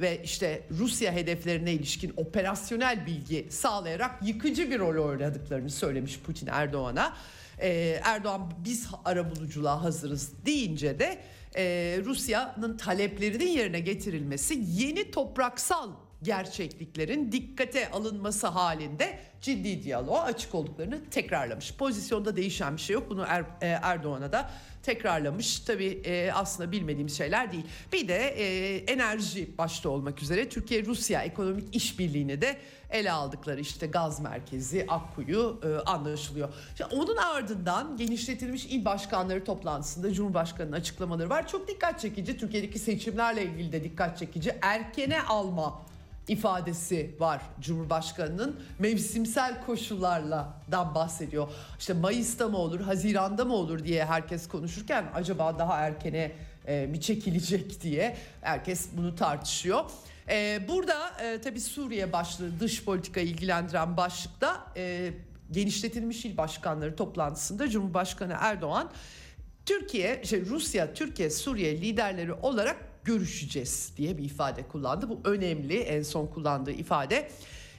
[0.00, 7.16] ve işte Rusya hedeflerine ilişkin operasyonel bilgi sağlayarak yıkıcı bir rol oynadıklarını söylemiş Putin Erdoğan'a.
[7.62, 11.18] E, Erdoğan biz arabuluculuğa hazırız deyince de
[11.56, 11.64] e,
[12.04, 15.90] Rusya'nın taleplerinin yerine getirilmesi yeni topraksal
[16.22, 21.74] gerçekliklerin dikkate alınması halinde ciddi diyaloğa açık olduklarını tekrarlamış.
[21.74, 23.10] Pozisyonda değişen bir şey yok.
[23.10, 24.50] Bunu er, e, Erdoğan'a da
[24.82, 25.58] tekrarlamış.
[25.58, 27.64] Tabii e, aslında bilmediğimiz şeyler değil.
[27.92, 32.56] Bir de e, enerji başta olmak üzere Türkiye-Rusya ekonomik işbirliğini de
[32.90, 36.48] ele aldıkları işte gaz merkezi Akkuyu e, anlaşılıyor.
[36.72, 41.48] İşte onun ardından genişletilmiş il başkanları toplantısında Cumhurbaşkanı'nın açıklamaları var.
[41.48, 42.38] Çok dikkat çekici.
[42.38, 44.54] Türkiye'deki seçimlerle ilgili de dikkat çekici.
[44.62, 45.82] Erkene alma
[46.28, 51.48] ifadesi var Cumhurbaşkanı'nın mevsimsel koşullardan bahsediyor.
[51.78, 56.32] İşte Mayıs'ta mı olur, Haziran'da mı olur diye herkes konuşurken acaba daha erkene
[56.66, 59.84] e, mi çekilecek diye herkes bunu tartışıyor.
[60.28, 65.10] E, burada e, tabii Suriye başlığı dış politika ilgilendiren başlıkta e,
[65.50, 68.90] genişletilmiş il başkanları toplantısında Cumhurbaşkanı Erdoğan
[69.66, 75.08] Türkiye, şey Rusya, Türkiye, Suriye liderleri olarak görüşeceğiz diye bir ifade kullandı.
[75.08, 77.28] Bu önemli en son kullandığı ifade.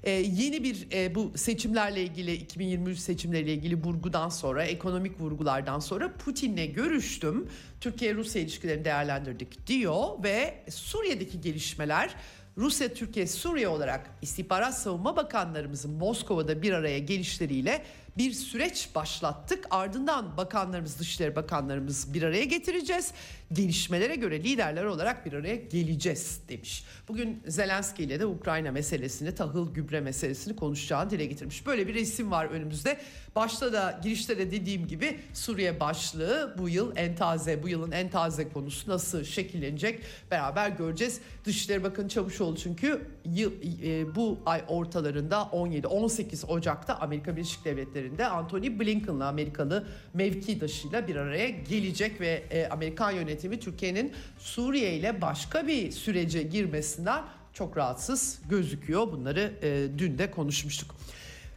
[0.04, 6.14] Ee, yeni bir e, bu seçimlerle ilgili 2023 seçimleriyle ilgili vurgudan sonra ekonomik vurgulardan sonra
[6.14, 7.48] Putin'le görüştüm.
[7.82, 12.16] Türkiye-Rusya ilişkilerini değerlendirdik diyor ve Suriye'deki gelişmeler
[12.58, 17.84] Rusya, Türkiye, Suriye olarak istihbarat savunma bakanlarımızın Moskova'da bir araya gelişleriyle
[18.18, 19.68] bir süreç başlattık.
[19.72, 23.12] Ardından bakanlarımız, Dışişleri Bakanlarımız bir araya getireceğiz.
[23.54, 26.84] Gelişmelere göre liderler olarak bir araya geleceğiz demiş.
[27.08, 31.66] Bugün Zelenski ile de Ukrayna meselesini, tahıl gübre meselesini konuşacağını dile getirmiş.
[31.66, 32.98] Böyle bir resim var önümüzde.
[33.36, 38.10] Başta da girişte de dediğim gibi Suriye başlığı bu yıl en taze, bu yılın en
[38.10, 41.20] taze konusu nasıl şekillenecek beraber göreceğiz.
[41.46, 43.52] Dışişleri Bakanı Çavuşoğlu çünkü yıl,
[43.84, 51.50] e, bu ay ortalarında 17-18 Ocak'ta Amerika Birleşik Devletleri'nde Anthony Blinken'la Amerikalı mevkidaşıyla bir araya
[51.50, 59.12] gelecek ve e, Amerikan yönetimi Türkiye'nin Suriye ile başka bir sürece girmesinden çok rahatsız gözüküyor.
[59.12, 60.96] Bunları e, dün de konuşmuştuk.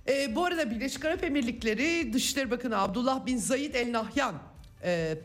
[0.08, 4.34] E, bu arada Birleşik Arap Emirlikleri Dışişleri Bakanı Abdullah bin Zayed El Nahyan
[4.84, 5.18] e,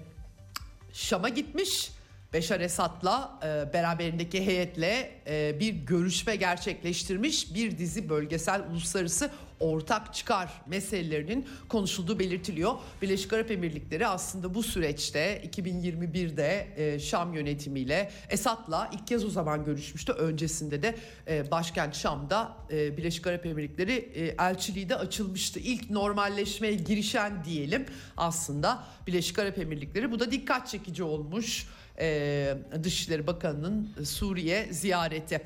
[0.94, 1.92] Şam'a gitmiş.
[2.34, 7.56] Beşar Esad'la e, beraberindeki heyetle e, bir görüşme gerçekleştirmiş.
[7.56, 12.74] Bir dizi bölgesel uluslararası ortak çıkar meselelerinin konuşulduğu belirtiliyor.
[13.02, 19.66] Birleşik Arap Emirlikleri aslında bu süreçte 2021'de e, Şam yönetimiyle Esad'la ilk kez o zaman
[19.66, 20.12] görüşmüştü.
[20.12, 20.96] Öncesinde de
[21.28, 25.60] e, başkent Şam'da e, Birleşik Arap Emirlikleri e, elçiliği de açılmıştı.
[25.60, 27.86] İlk normalleşmeye girişen diyelim
[28.18, 30.12] aslında Birleşik Arap Emirlikleri.
[30.12, 31.68] Bu da dikkat çekici olmuş.
[32.02, 35.42] E, Dışişleri Bakanı'nın Suriye ziyareti.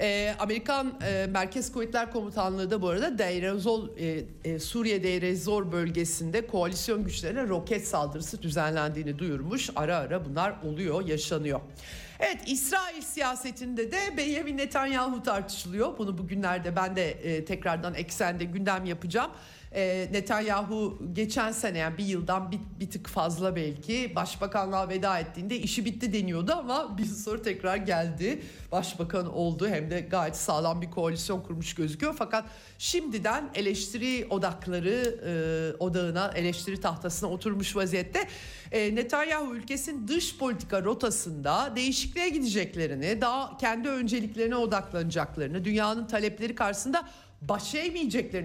[0.00, 5.22] E, Amerikan e, Merkez Kuvvetler Komutanlığı da bu arada Deir ez-Zor, e, e, Suriye Deir
[5.22, 9.70] ez-Zor bölgesinde koalisyon güçlerine roket saldırısı düzenlendiğini duyurmuş.
[9.76, 11.60] Ara ara bunlar oluyor, yaşanıyor.
[12.20, 15.98] Evet İsrail siyasetinde de Benjamin Netanyahu tartışılıyor.
[15.98, 19.30] Bunu bugünlerde ben de e, tekrardan eksende gündem yapacağım.
[19.74, 25.56] E, Netanyahu geçen sene yani bir yıldan bir, bir tık fazla belki başbakanlığa veda ettiğinde
[25.56, 28.42] işi bitti deniyordu ama bir sonra tekrar geldi.
[28.72, 32.14] Başbakan oldu hem de gayet sağlam bir koalisyon kurmuş gözüküyor.
[32.18, 32.44] Fakat
[32.78, 38.28] şimdiden eleştiri odakları e, odağına eleştiri tahtasına oturmuş vaziyette.
[38.72, 47.08] E, Netanyahu ülkesinin dış politika rotasında değişikliğe gideceklerini, daha kendi önceliklerine odaklanacaklarını, dünyanın talepleri karşısında
[47.48, 47.74] baş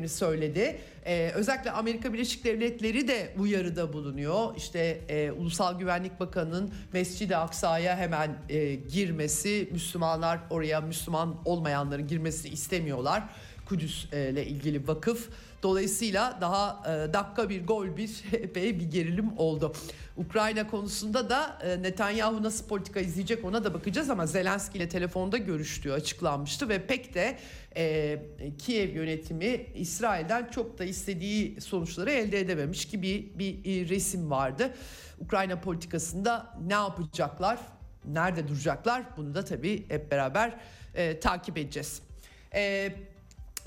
[0.10, 0.78] söyledi.
[1.06, 4.56] Ee, özellikle Amerika Birleşik Devletleri de uyarıda bulunuyor.
[4.58, 12.52] İşte e, Ulusal Güvenlik Bakanı'nın Mescid-i Aksa'ya hemen e, girmesi, Müslümanlar oraya Müslüman olmayanların girmesini
[12.52, 13.24] istemiyorlar.
[13.66, 15.30] Kudüs ile ilgili vakıf.
[15.64, 19.74] Dolayısıyla daha e, dakika bir gol bir epey bir gerilim oldu.
[20.18, 25.38] Ukrayna konusunda da e, Netanyahu nasıl politika izleyecek ona da bakacağız ama Zelenski ile telefonda
[25.38, 27.38] görüştüğü açıklanmıştı ve pek de
[27.76, 28.20] e,
[28.58, 34.74] Kiev yönetimi İsrail'den çok da istediği sonuçları elde edememiş gibi bir, bir resim vardı.
[35.20, 37.60] Ukrayna politikasında ne yapacaklar,
[38.06, 40.60] nerede duracaklar bunu da tabii hep beraber
[40.96, 42.02] e, takip edeceğiz.
[42.54, 42.92] E,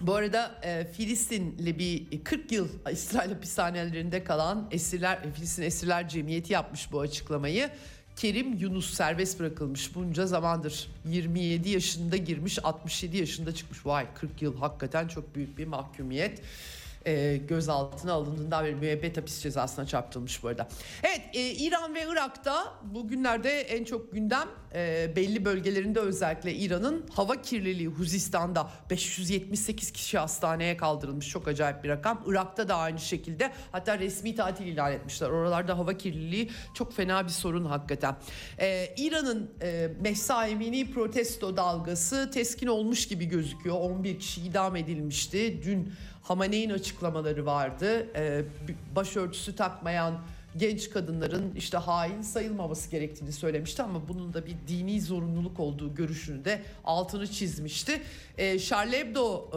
[0.00, 6.92] bu arada e, Filistinli bir 40 yıl İsrail hapishanelerinde kalan esirler Filistin Esirler Cemiyeti yapmış
[6.92, 7.70] bu açıklamayı.
[8.16, 10.88] Kerim Yunus serbest bırakılmış bunca zamandır.
[11.04, 13.86] 27 yaşında girmiş 67 yaşında çıkmış.
[13.86, 16.40] Vay 40 yıl hakikaten çok büyük bir mahkumiyet.
[17.06, 20.68] E, gözaltına alındığından beri müebbet hapis cezasına çarptırılmış bu arada.
[21.02, 27.42] Evet e, İran ve Irak'ta bugünlerde en çok gündem e, belli bölgelerinde özellikle İran'ın hava
[27.42, 32.24] kirliliği Huzistan'da 578 kişi hastaneye kaldırılmış çok acayip bir rakam.
[32.26, 35.30] Irak'ta da aynı şekilde hatta resmi tatil ilan etmişler.
[35.30, 38.16] Oralarda hava kirliliği çok fena bir sorun hakikaten.
[38.60, 43.76] E, İran'ın e, Mehsa Emini protesto dalgası teskin olmuş gibi gözüküyor.
[43.76, 45.62] 11 kişi idam edilmişti.
[45.62, 45.92] Dün
[46.24, 48.06] Hamaney'in açıklamaları vardı.
[48.16, 48.44] Ee,
[48.96, 50.20] başörtüsü takmayan
[50.56, 56.44] genç kadınların işte hain sayılmaması gerektiğini söylemişti ama bunun da bir dini zorunluluk olduğu görüşünü
[56.44, 58.02] de altını çizmişti.
[58.38, 59.50] E, Charlie Hebdo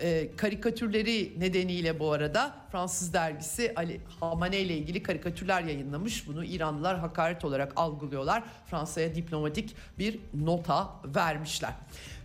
[0.00, 6.28] e, e, karikatürleri nedeniyle bu arada Fransız dergisi Ali Hamane ile ilgili karikatürler yayınlamış.
[6.28, 8.42] Bunu İranlılar hakaret olarak algılıyorlar.
[8.66, 11.72] Fransa'ya diplomatik bir nota vermişler.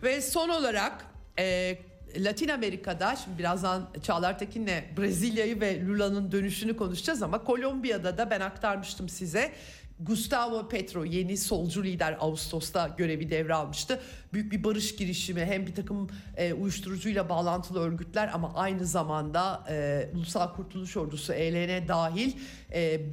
[0.04, 1.06] Ve son olarak
[1.40, 1.78] e,
[2.18, 8.40] Latin Amerika'da şimdi birazdan Çağlar Tekin'le Brezilya'yı ve Lula'nın dönüşünü konuşacağız ama Kolombiya'da da ben
[8.40, 9.52] aktarmıştım size.
[10.00, 14.00] Gustavo Petro yeni solcu lider Ağustos'ta görevi devralmıştı.
[14.34, 20.10] Büyük bir barış girişimi hem bir takım e, uyuşturucuyla bağlantılı örgütler ama aynı zamanda e,
[20.16, 22.32] Ulusal Kurtuluş Ordusu ELN dahil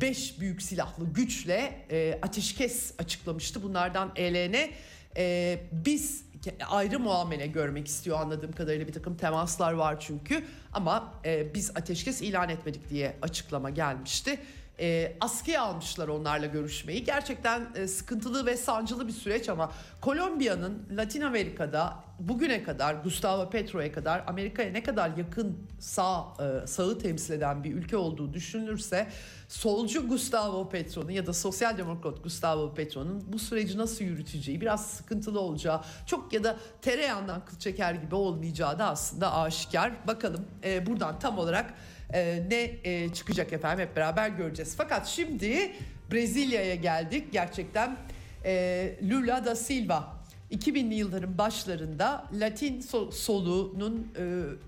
[0.01, 3.63] 5 e, büyük silahlı güçle e, ateşkes açıklamıştı.
[3.63, 4.71] Bunlardan ELN
[5.17, 6.26] e, biz
[6.69, 12.23] ayrı muamele görmek istiyor anladığım kadarıyla bir takım temaslar var çünkü ama e, biz ateşkes
[12.23, 14.39] ilan etmedik diye açıklama gelmişti.
[14.81, 17.05] E, askıya almışlar onlarla görüşmeyi.
[17.05, 23.93] Gerçekten e, sıkıntılı ve sancılı bir süreç ama Kolombiya'nın Latin Amerika'da bugüne kadar Gustavo Petro'ya
[23.93, 29.09] kadar Amerika'ya ne kadar yakın sağ e, sağı temsil eden bir ülke olduğu düşünülürse
[29.49, 35.41] solcu Gustavo Petro'nun ya da sosyal demokrat Gustavo Petro'nun bu süreci nasıl yürüteceği biraz sıkıntılı
[35.41, 39.93] olacağı çok ya da tereyağından kıl çeker gibi olmayacağı da aslında aşikar.
[40.07, 41.75] Bakalım e, buradan tam olarak
[42.13, 44.75] e, ne e, çıkacak efendim hep beraber göreceğiz.
[44.77, 45.73] Fakat şimdi
[46.13, 47.97] Brezilya'ya geldik gerçekten
[48.45, 50.17] e, Lula da Silva
[50.53, 54.13] 2000'li yılların başlarında Latin solunun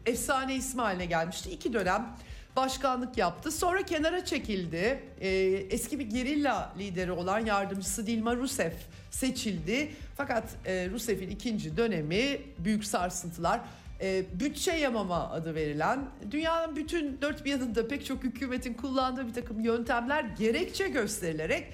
[0.06, 1.50] e, efsane ismi haline gelmişti.
[1.50, 2.16] İki dönem
[2.56, 3.52] başkanlık yaptı.
[3.52, 5.02] Sonra kenara çekildi.
[5.20, 5.28] E,
[5.70, 8.74] eski bir gerilla lideri olan yardımcısı Dilma Rousseff
[9.10, 9.90] seçildi.
[10.16, 13.60] Fakat e, Rousseff'in ikinci dönemi büyük sarsıntılar
[14.00, 19.34] e, bütçe yamama adı verilen dünyanın bütün dört bir yanında pek çok hükümetin kullandığı bir
[19.34, 21.72] takım yöntemler gerekçe gösterilerek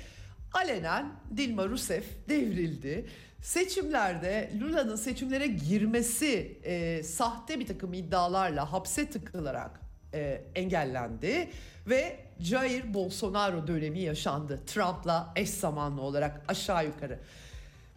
[0.52, 3.06] alenen Dilma Rousseff devrildi.
[3.42, 9.80] Seçimlerde Lula'nın seçimlere girmesi e, sahte bir takım iddialarla hapse tıkılarak
[10.14, 11.50] e, engellendi
[11.86, 14.60] ve Jair Bolsonaro dönemi yaşandı.
[14.66, 17.18] Trump'la eş zamanlı olarak aşağı yukarı.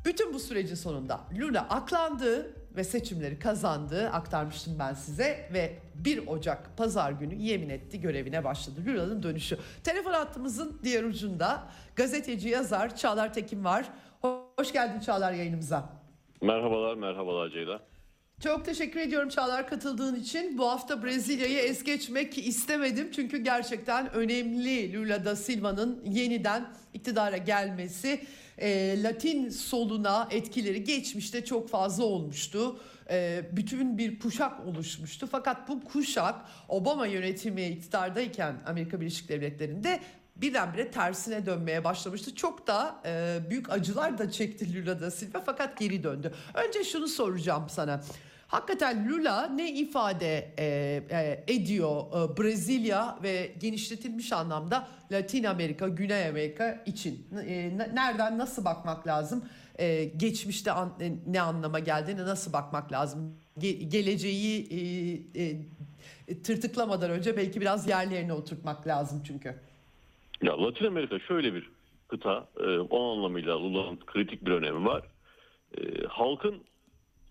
[0.05, 4.09] Bütün bu sürecin sonunda Lula aklandı ve seçimleri kazandı.
[4.09, 8.81] Aktarmıştım ben size ve 1 Ocak pazar günü yemin etti görevine başladı.
[8.87, 9.57] Lula'nın dönüşü.
[9.83, 11.63] Telefon hattımızın diğer ucunda
[11.95, 13.85] gazeteci yazar Çağlar Tekin var.
[14.21, 15.89] Hoş geldin Çağlar yayınımıza.
[16.41, 17.79] Merhabalar, merhabalar Ceyda.
[18.43, 20.57] Çok teşekkür ediyorum Çağlar katıldığın için.
[20.57, 23.11] Bu hafta Brezilya'yı es geçmek istemedim.
[23.11, 28.21] Çünkü gerçekten önemli Lula da Silva'nın yeniden iktidara gelmesi.
[28.57, 32.79] E, Latin soluna etkileri geçmişte çok fazla olmuştu.
[33.09, 35.27] E, bütün bir kuşak oluşmuştu.
[35.31, 36.35] Fakat bu kuşak
[36.69, 39.99] Obama yönetimi iktidardayken Amerika Birleşik Devletleri'nde
[40.35, 42.35] birdenbire tersine dönmeye başlamıştı.
[42.35, 46.33] Çok da e, büyük acılar da çekti Lula da Silva fakat geri döndü.
[46.53, 48.01] Önce şunu soracağım sana.
[48.47, 50.65] Hakikaten Lula ne ifade e,
[51.11, 57.27] e, ediyor e, Brezilya ve genişletilmiş anlamda Latin Amerika, Güney Amerika için?
[57.47, 59.45] E, nereden nasıl bakmak lazım?
[59.79, 63.35] E, geçmişte an, e, ne anlama geldiğini nasıl bakmak lazım?
[63.57, 64.67] Ge, geleceği
[65.35, 65.43] e,
[66.27, 69.55] e, tırtıklamadan önce belki biraz yerlerine oturtmak lazım çünkü.
[70.41, 71.69] Ya Latin Amerika şöyle bir
[72.07, 75.03] kıta, e, o anlamıyla Lula'nın kritik bir önemi var.
[75.77, 76.63] E, halkın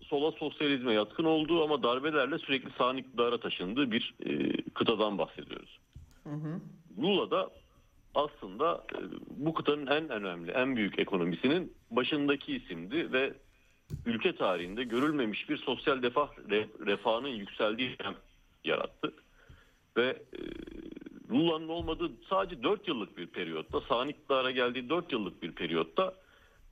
[0.09, 5.79] sola sosyalizme yatkın olduğu ama darbelerle sürekli sağ iktidara taşındığı bir e, kıtadan bahsediyoruz.
[6.23, 6.59] Hı hı.
[7.01, 7.49] Lula da
[8.15, 13.33] aslında e, bu kıtanın en önemli, en büyük ekonomisinin başındaki isimdi ve
[14.05, 16.29] ülke tarihinde görülmemiş bir sosyal defah
[16.85, 17.97] refahının yükseldiği
[18.63, 19.13] yarattı.
[19.97, 20.39] Ve e,
[21.31, 26.13] Lula'nın olmadığı sadece 4 yıllık bir periyotta, sağ iktidara geldiği 4 yıllık bir periyotta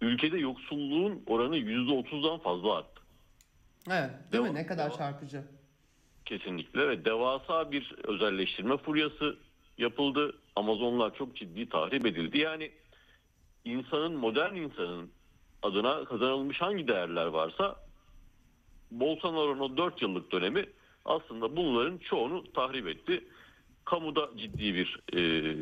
[0.01, 2.94] ülkede yoksulluğun oranı %30'dan fazla arttı.
[3.91, 4.55] Evet, değil Deva- mi?
[4.55, 5.43] Ne kadar çarpıcı.
[6.25, 9.37] Kesinlikle ve devasa bir özelleştirme furyası
[9.77, 10.37] yapıldı.
[10.55, 12.37] Amazonlar çok ciddi tahrip edildi.
[12.37, 12.71] Yani
[13.65, 15.11] insanın, modern insanın
[15.61, 17.75] adına kazanılmış hangi değerler varsa
[18.91, 20.65] Bolsonaro'nun o 4 yıllık dönemi
[21.05, 23.23] aslında bunların çoğunu tahrip etti.
[23.85, 25.53] Kamuda ciddi bir e,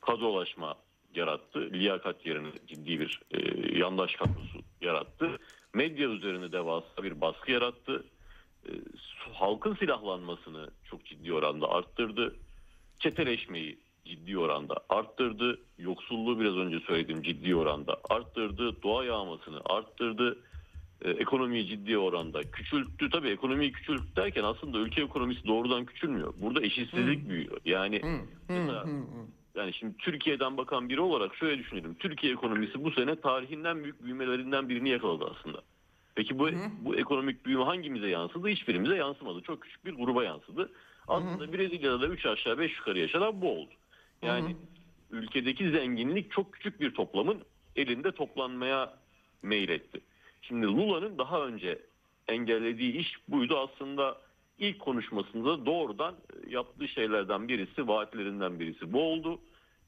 [0.00, 0.74] kadrolaşma
[1.14, 1.70] yarattı.
[1.72, 3.38] Liyakat yerine ciddi bir e,
[3.78, 5.38] yandaş kadrosu yarattı.
[5.74, 8.04] Medya üzerine devasa bir baskı yarattı.
[8.66, 8.70] E,
[9.32, 12.36] halkın silahlanmasını çok ciddi oranda arttırdı.
[12.98, 15.60] Çeteleşmeyi ciddi oranda arttırdı.
[15.78, 18.82] Yoksulluğu biraz önce söylediğim ciddi oranda arttırdı.
[18.82, 20.38] Doğa yağmasını arttırdı.
[21.02, 23.10] E, ekonomiyi ciddi oranda küçülttü.
[23.10, 26.34] Tabii ekonomiyi küçülttü derken aslında ülke ekonomisi doğrudan küçülmüyor.
[26.36, 27.60] Burada eşitsizlik büyüyor.
[27.64, 28.00] Yani
[28.48, 28.84] mesela
[29.60, 31.94] yani şimdi Türkiye'den bakan biri olarak şöyle düşünelim.
[31.94, 35.62] Türkiye ekonomisi bu sene tarihinden büyük büyümelerinden birini yakaladı aslında.
[36.14, 36.48] Peki bu
[36.80, 38.48] bu ekonomik büyüme hangimize yansıdı?
[38.48, 39.40] Hiçbirimize yansımadı.
[39.42, 40.72] Çok küçük bir gruba yansıdı.
[41.08, 43.70] Aslında Brezilya'da da 3 aşağı 5 yukarı yaşanan bu oldu.
[44.22, 44.56] Yani
[45.10, 47.42] ülkedeki zenginlik çok küçük bir toplamın
[47.76, 48.94] elinde toplanmaya
[49.42, 50.00] meyletti.
[50.42, 51.78] Şimdi Lula'nın daha önce
[52.28, 54.18] engellediği iş buydu aslında
[54.58, 56.14] ilk konuşmasında doğrudan
[56.48, 59.40] yaptığı şeylerden birisi, vaatlerinden birisi bu oldu.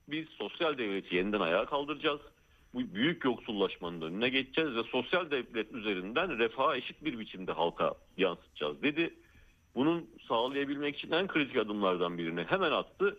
[0.08, 2.20] Biz sosyal devleti yeniden ayağa kaldıracağız.
[2.74, 8.82] Bu büyük yoksullaşmanın önüne geçeceğiz ve sosyal devlet üzerinden refaha eşit bir biçimde halka yansıtacağız
[8.82, 9.14] dedi.
[9.74, 13.18] Bunun sağlayabilmek için en kritik adımlardan birini hemen attı.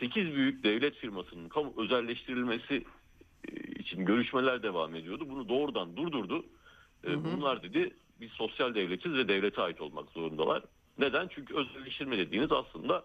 [0.00, 2.84] 8 büyük devlet firmasının kamu özelleştirilmesi
[3.48, 5.26] e, için görüşmeler devam ediyordu.
[5.30, 6.44] Bunu doğrudan durdurdu.
[7.06, 7.90] E, Bunlar dedi
[8.20, 10.62] biz sosyal devletiz ve devlete ait olmak zorundalar.
[10.98, 11.28] Neden?
[11.28, 13.04] Çünkü özelleştirme dediğiniz aslında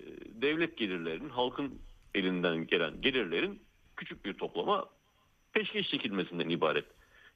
[0.00, 0.04] e,
[0.42, 1.78] devlet gelirlerinin halkın
[2.16, 3.60] elinden gelen gelirlerin
[3.96, 4.86] küçük bir toplama
[5.52, 6.84] peşkeş çekilmesinden ibaret.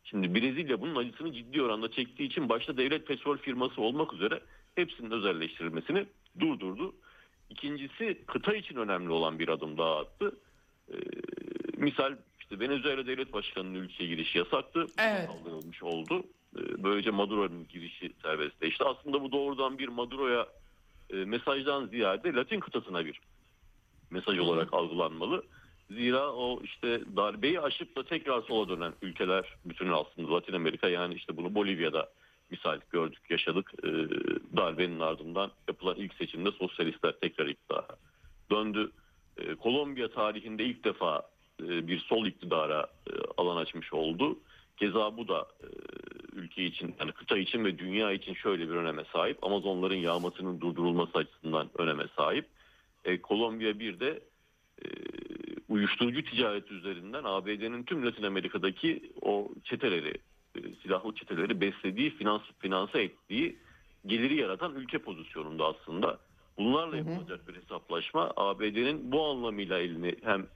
[0.05, 4.41] Şimdi Brezilya bunun acısını ciddi oranda çektiği için başta devlet petrol firması olmak üzere
[4.74, 6.07] hepsinin özelleştirilmesini
[6.41, 6.95] durdurdu.
[7.51, 10.37] İkincisi kıta için önemli olan bir adım daha attı.
[10.93, 10.95] Ee,
[11.76, 14.87] misal işte Venezuela Devlet Başkanı'nın ülkeye girişi yasaktı.
[14.99, 15.26] Evet.
[15.26, 16.24] Kaldırılmış oldu.
[16.57, 18.85] Ee, böylece Maduro'nun girişi serbestleşti.
[18.85, 20.47] Aslında bu doğrudan bir Maduro'ya
[21.11, 23.20] e, mesajdan ziyade Latin kıtasına bir
[24.11, 25.43] mesaj olarak algılanmalı.
[25.91, 31.15] Zira o işte darbeyi aşıp da tekrar sola dönen ülkeler bütünü aslında Latin Amerika yani
[31.15, 32.09] işte bunu Bolivya'da
[32.51, 33.73] misal gördük yaşadık.
[33.85, 33.89] Ee,
[34.57, 37.97] darbenin ardından yapılan ilk seçimde sosyalistler tekrar iktidara
[38.51, 38.91] döndü.
[39.39, 41.23] Ee, Kolombiya tarihinde ilk defa
[41.63, 44.39] e, bir sol iktidara e, alan açmış oldu.
[44.77, 45.67] Keza bu da e,
[46.33, 49.45] ülke için yani kıta için ve dünya için şöyle bir öneme sahip.
[49.45, 52.47] Amazonların yağmasının durdurulması açısından öneme sahip.
[53.05, 54.20] E, Kolombiya bir de
[54.84, 54.86] e,
[55.68, 60.14] uyuşturucu ticareti üzerinden ABD'nin tüm Latin Amerika'daki o çeteleri,
[60.57, 63.57] e, silahlı çeteleri beslediği, finans, finanse ettiği
[64.07, 66.18] geliri yaratan ülke pozisyonunda aslında.
[66.59, 70.46] Bunlarla yapılacak bir hesaplaşma ABD'nin bu anlamıyla elini hem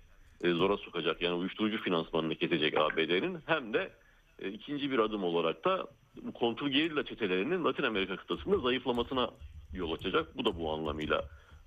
[0.41, 3.93] e, zora sokacak yani uyuşturucu finansmanını kesecek ABD'nin hem de
[4.39, 5.87] e, ikinci bir adım olarak da
[6.23, 9.31] bu kontrol gerilla çetelerinin Latin Amerika kıtasında zayıflamasına
[9.73, 10.39] yol açacak.
[10.39, 11.25] Bu da bu anlamıyla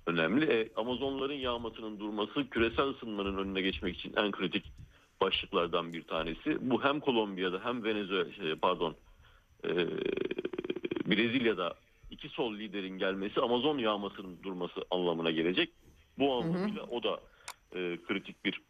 [0.08, 0.44] önemli.
[0.44, 4.64] E, Amazonların yağmasının durması küresel ısınmanın önüne geçmek için en kritik
[5.20, 6.70] başlıklardan bir tanesi.
[6.70, 8.96] Bu hem Kolombiya'da hem Venezuela şey, pardon
[9.64, 9.68] e,
[11.06, 11.74] Brezilya'da
[12.10, 15.70] iki sol liderin gelmesi Amazon yağmasının durması anlamına gelecek.
[16.18, 17.20] Bu anlamıyla o da
[17.74, 18.60] e, kritik bir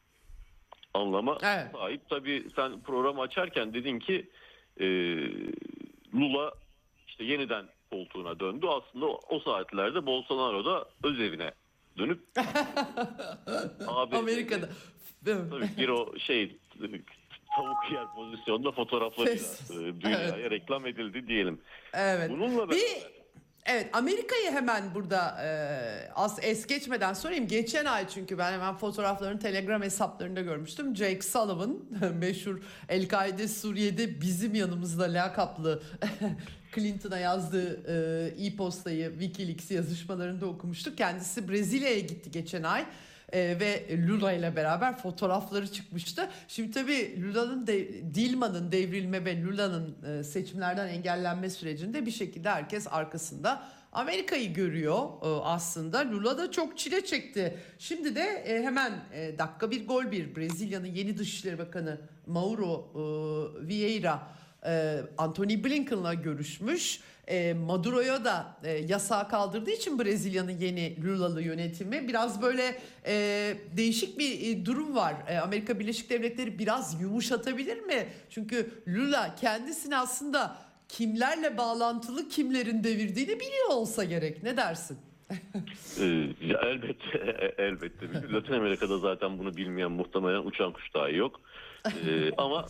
[0.95, 1.73] anlama Evet.
[1.73, 2.09] sahip.
[2.09, 4.29] Tabii sen programı açarken dedin ki
[4.81, 4.87] e,
[6.15, 6.53] Lula
[7.07, 8.67] işte yeniden koltuğuna döndü.
[8.67, 11.51] Aslında o, saatlerde Bolsonaro da öz evine
[11.99, 12.21] dönüp
[13.87, 14.69] ABD'de Amerika'da.
[15.25, 16.59] Tabii bir o şey
[17.57, 21.61] tavuk yer pozisyonda fotoğraflarıyla e, dünyaya reklam edildi diyelim.
[21.95, 22.31] Evet.
[22.31, 23.19] Bununla Bir beraber
[23.71, 25.49] Evet Amerika'yı hemen burada e,
[26.15, 27.47] az es geçmeden sorayım.
[27.47, 30.97] Geçen ay çünkü ben hemen fotoğraflarını Telegram hesaplarında görmüştüm.
[30.97, 31.79] Jake Sullivan
[32.15, 35.83] meşhur El-Kaide Suriye'de bizim yanımızda lakaplı
[36.75, 37.81] Clinton'a yazdığı
[38.39, 40.99] e, e-postayı Wikileaks yazışmalarında okumuştuk.
[40.99, 42.87] Kendisi Brezilya'ya gitti geçen ay.
[43.33, 46.29] E, ve Lula ile beraber fotoğrafları çıkmıştı.
[46.49, 52.87] Şimdi tabii Lula'nın de, Dilma'nın devrilme ve Lula'nın e, seçimlerden engellenme sürecinde bir şekilde herkes
[52.91, 53.63] arkasında
[53.93, 56.11] Amerika'yı görüyor e, aslında.
[56.11, 57.59] Lula da çok çile çekti.
[57.79, 63.01] Şimdi de e, hemen e, dakika bir gol bir Brezilya'nın yeni Dışişleri Bakanı Mauro e,
[63.69, 64.29] Vieira
[64.67, 67.01] e, Anthony Blinken'la görüşmüş.
[67.29, 73.15] E, Maduro'ya da e, yasağı kaldırdığı için Brezilya'nın yeni Lula'lı yönetimi biraz böyle e,
[73.77, 75.15] değişik bir durum var.
[75.43, 78.09] Amerika Birleşik Devletleri biraz yumuşatabilir mi?
[78.31, 80.57] Çünkü Lula kendisini aslında
[80.89, 84.43] kimlerle bağlantılı kimlerin devirdiğini biliyor olsa gerek.
[84.43, 84.99] Ne dersin?
[86.01, 86.05] e,
[86.41, 87.19] ya elbette
[87.59, 91.41] elbette Latin Amerika'da zaten bunu bilmeyen muhtemelen uçan kuş dahi yok.
[91.87, 92.67] E, ama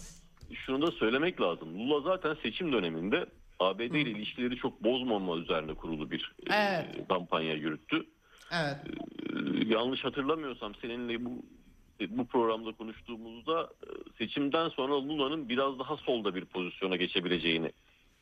[0.55, 1.79] şunu da söylemek lazım.
[1.79, 3.27] Lula zaten seçim döneminde
[3.61, 7.09] ABD ile ilişkileri çok bozmama üzerine kurulu bir e, Evet.
[7.09, 8.07] kampanya yürüttü.
[8.53, 8.77] Evet.
[8.87, 11.31] Ee, yanlış hatırlamıyorsam seninle bu
[12.09, 13.89] bu programda konuştuğumuzda e,
[14.19, 17.73] seçimden sonra Lula'nın biraz daha solda bir pozisyona geçebileceğini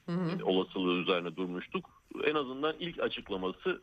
[0.09, 2.03] e, olasılığı üzerine durmuştuk.
[2.25, 3.83] En azından ilk açıklaması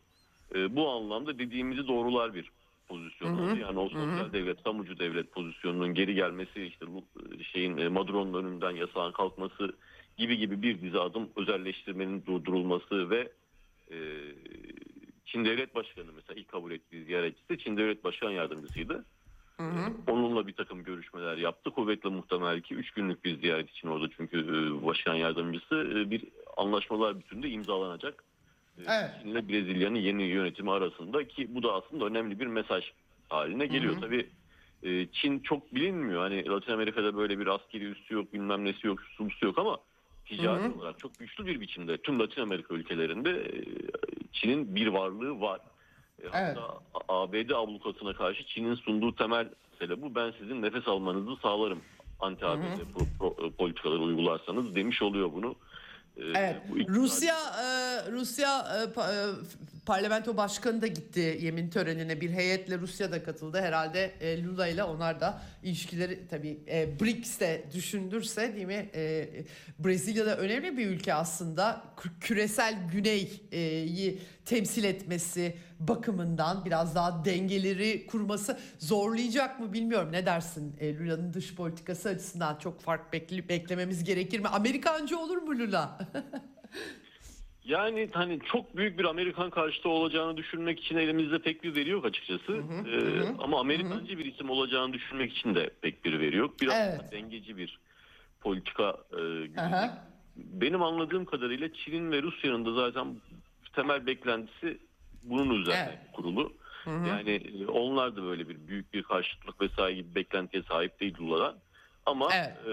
[0.56, 2.52] e, bu anlamda dediğimizi doğrular bir
[2.94, 3.60] pozisyon oldu.
[3.62, 8.72] Yani o sosyal devlet, kamucu devlet pozisyonunun geri gelmesi, işte Lu- şeyin e, Maduro'nun önünden
[8.72, 9.76] yasağın kalkması
[10.18, 13.32] gibi gibi bir dizi adım özelleştirmenin durdurulması ve
[13.92, 13.98] e,
[15.26, 19.06] Çin Devlet Başkanı mesela ilk kabul ettiği ziyaretçisi Çin Devlet Başkan Yardımcısıydı.
[20.08, 21.72] Onunla bir takım görüşmeler yaptı.
[21.72, 26.24] Kuvvetle muhtemel ki 3 günlük bir ziyaret için orada çünkü e, başkan yardımcısı e, bir
[26.58, 28.24] anlaşmalar bütünde imzalanacak.
[28.78, 29.12] E, Evet.
[29.22, 32.84] Çin ile Brezilya'nın yeni yönetimi arasında ki bu da aslında önemli bir mesaj
[33.30, 33.94] haline geliyor.
[34.02, 34.30] Tabii
[34.84, 36.22] e, Çin çok bilinmiyor.
[36.22, 39.78] Hani Latin Amerika'da böyle bir askeri üssü yok, bilmem nesi yok, şusu yok ama
[40.26, 43.52] ticari olarak çok güçlü bir biçimde tüm Latin Amerika ülkelerinde e,
[44.32, 45.60] Çin'in bir varlığı var.
[46.24, 46.34] E, Evet.
[46.58, 50.16] Hatta ABD ablukasına karşı Çin'in sunduğu temel mesele bu.
[50.16, 51.80] Ben sizin nefes almanızı sağlarım.
[52.20, 52.64] Anti ABD
[52.96, 55.56] pro- pro- politikaları uygularsanız demiş oluyor bunu.
[56.18, 56.56] E, Evet.
[56.70, 59.16] bu Rusya e, Rusya e, e,
[59.86, 62.22] parlamento başkanı da gitti yemin törenine.
[62.22, 63.62] Bir heyetle Rusya da katıldı.
[63.62, 68.90] Herhalde e, Lula ile onlar da ilişkileri tabii e, BRICS'te düşündürse değil mi?
[68.96, 69.30] E,
[69.80, 71.84] Brezilya'da önemli bir ülke aslında.
[71.98, 80.12] Kü- Küresel güneyi temsil etmesi bakımından biraz daha dengeleri kurması zorlayacak mı bilmiyorum.
[80.12, 80.76] Ne dersin?
[80.80, 84.48] E, Lula'nın dış politikası açısından çok fark bekle- beklememiz gerekir mi?
[84.48, 85.98] Amerikancı olur mu Lula?
[87.66, 92.06] Yani hani çok büyük bir Amerikan karşıtı olacağını düşünmek için elimizde pek bir veri yok
[92.06, 92.64] açıkçası.
[92.88, 96.62] Ee, ama Amerikancı bir isim olacağını düşünmek için de pek bir veri yok.
[96.62, 97.12] Biraz Evet.
[97.12, 97.80] dengeci bir
[98.42, 99.90] politika e, güdecek.
[100.36, 103.16] Benim anladığım kadarıyla Çin'in ve Rusya'nın da zaten
[103.76, 104.78] temel beklentisi
[105.24, 106.12] bunun üzerine Evet.
[106.14, 106.54] kurulu.
[106.88, 111.56] Yani e, onlar da böyle bir büyük bir karşıtlık vesaire gibi beklentiye sahip değil Lula'dan.
[112.06, 112.58] Ama Evet.
[112.68, 112.72] e,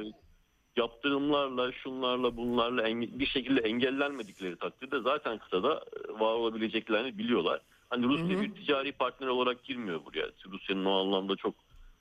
[0.77, 2.87] yaptırımlarla, şunlarla, bunlarla
[3.19, 7.61] bir şekilde engellenmedikleri takdirde zaten kıtada e, var olabileceklerini biliyorlar.
[7.91, 10.27] Hani Rusya bir ticari partner olarak girmiyor buraya.
[10.47, 11.55] Rusya'nın o anlamda çok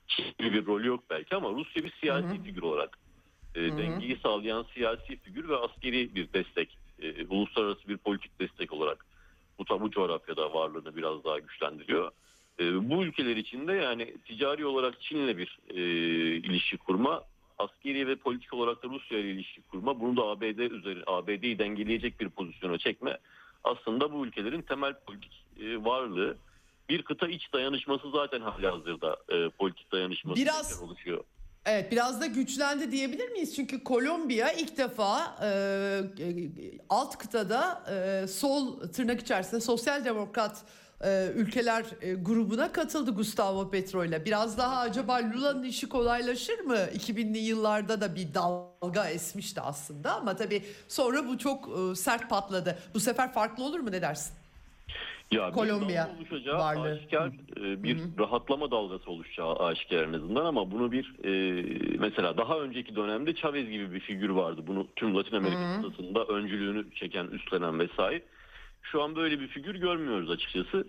[0.06, 2.98] ciddi bir rolü yok belki ama Rusya bir siyasi figür olarak
[3.54, 9.06] e, dengeyi sağlayan siyasi figür ve askeri bir destek, e, uluslararası bir politik destek olarak
[9.58, 12.10] bu tabu coğrafyada varlığını biraz daha güçlendiriyor.
[12.60, 15.80] E, bu ülkeler içinde yani ticari olarak Çin'le bir e,
[16.36, 17.24] ilişki kurma,
[17.64, 22.20] askeri ve politik olarak da Rusya ile ilişki kurma, bunu da ABD üzeri ABD'yi dengeleyecek
[22.20, 23.18] bir pozisyona çekme
[23.64, 26.36] aslında bu ülkelerin temel politik e, varlığı.
[26.88, 31.24] Bir kıta iç dayanışması zaten halihazırda e, politik dayanışması Biraz- oluşuyor.
[31.66, 33.56] Evet biraz da güçlendi diyebilir miyiz?
[33.56, 36.50] Çünkü Kolombiya ilk defa e, e,
[36.88, 40.64] alt kıtada e, sol tırnak içerisinde sosyal demokrat
[41.04, 44.24] e, ülkeler e, grubuna katıldı Gustavo Petro ile.
[44.24, 46.76] Biraz daha acaba Lula'nın işi kolaylaşır mı?
[46.76, 52.78] 2000'li yıllarda da bir dalga esmişti aslında ama tabii sonra bu çok e, sert patladı.
[52.94, 54.34] Bu sefer farklı olur mu ne dersin?
[55.30, 56.88] Ya Kolombiya oluşacağı varlığı.
[56.88, 61.62] aşikar bir rahatlama dalgası oluşacağı aşikar en azından ama bunu bir e,
[61.98, 64.60] mesela daha önceki dönemde Chavez gibi bir figür vardı.
[64.66, 68.22] Bunu tüm Latin Amerika kıtasında öncülüğünü çeken, üstlenen vesaire.
[68.82, 70.88] Şu an böyle bir figür görmüyoruz açıkçası.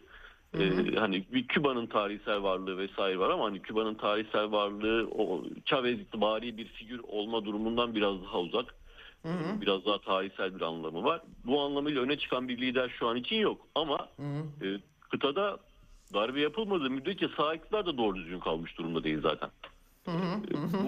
[0.60, 6.00] E, hani bir Küba'nın tarihsel varlığı vesaire var ama hani Küba'nın tarihsel varlığı o Chavez
[6.00, 8.76] itibari bir figür olma durumundan biraz daha uzak.
[9.26, 11.22] E, Biraz daha tarihsel bir anlamı var.
[11.46, 13.68] Bu anlamıyla öne çıkan bir lider şu an için yok.
[13.76, 14.10] Ama
[14.64, 14.68] e,
[15.10, 15.58] kıtada
[16.14, 19.50] darbe yapılmadığı müddetçe sağ iktidar da doğru düzgün kalmış durumda değil zaten.
[20.08, 20.12] E,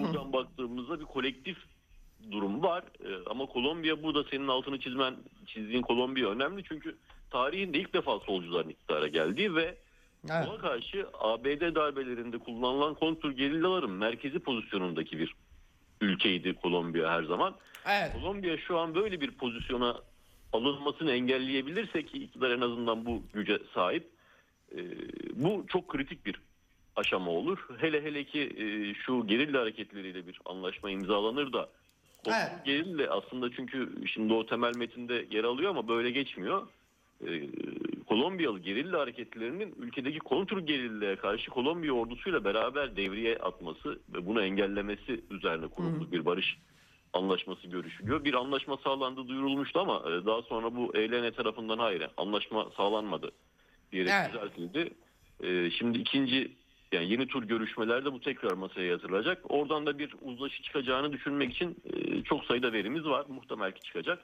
[0.02, 1.56] Buradan baktığımızda bir kolektif
[2.32, 2.84] durum var.
[3.04, 5.14] E, Ama Kolombiya burada senin altını çizmen
[5.46, 6.96] çizdiğin Kolombiya önemli çünkü
[7.30, 9.74] tarihinde ilk defa solcuların iktidara geldiği ve
[10.30, 10.46] Evet.
[10.48, 15.34] buna karşı ABD darbelerinde kullanılan kontur gerillaların merkezi pozisyonundaki bir
[16.00, 17.54] ülkeydi Kolombiya her zaman.
[17.86, 18.12] Evet.
[18.12, 19.96] Kolombiya şu an böyle bir pozisyona
[20.52, 24.08] alınmasını engelleyebilirse ki iktidar en azından bu güce sahip
[24.76, 24.80] e,
[25.34, 26.40] bu çok kritik bir
[26.96, 27.58] aşama olur.
[27.78, 31.68] Hele hele ki e, şu gerilla hareketleriyle bir anlaşma imzalanır da
[32.28, 32.64] Evet.
[32.64, 36.68] gerilla aslında çünkü şimdi o temel metinde yer alıyor ama böyle geçmiyor.
[37.26, 37.42] E,
[38.06, 45.20] Kolombiyalı gerilla hareketlerinin ülkedeki kontur gerillaya karşı Kolombiya ordusuyla beraber devriye atması ve bunu engellemesi
[45.30, 46.58] üzerine kuruldu bir barış
[47.12, 48.24] anlaşması görüşülüyor.
[48.24, 53.30] Bir anlaşma sağlandı duyurulmuştu ama e, daha sonra bu ELN tarafından hayır anlaşma sağlanmadı
[53.92, 54.32] diyerek Evet.
[54.32, 54.94] düzeltildi.
[55.42, 56.52] E, Şimdi ikinci
[56.94, 59.38] yani yeni tur görüşmelerde bu tekrar masaya yatırılacak.
[59.48, 63.26] Oradan da bir uzlaşı çıkacağını düşünmek için e, çok sayıda verimiz var.
[63.28, 64.18] Muhtemel ki çıkacak.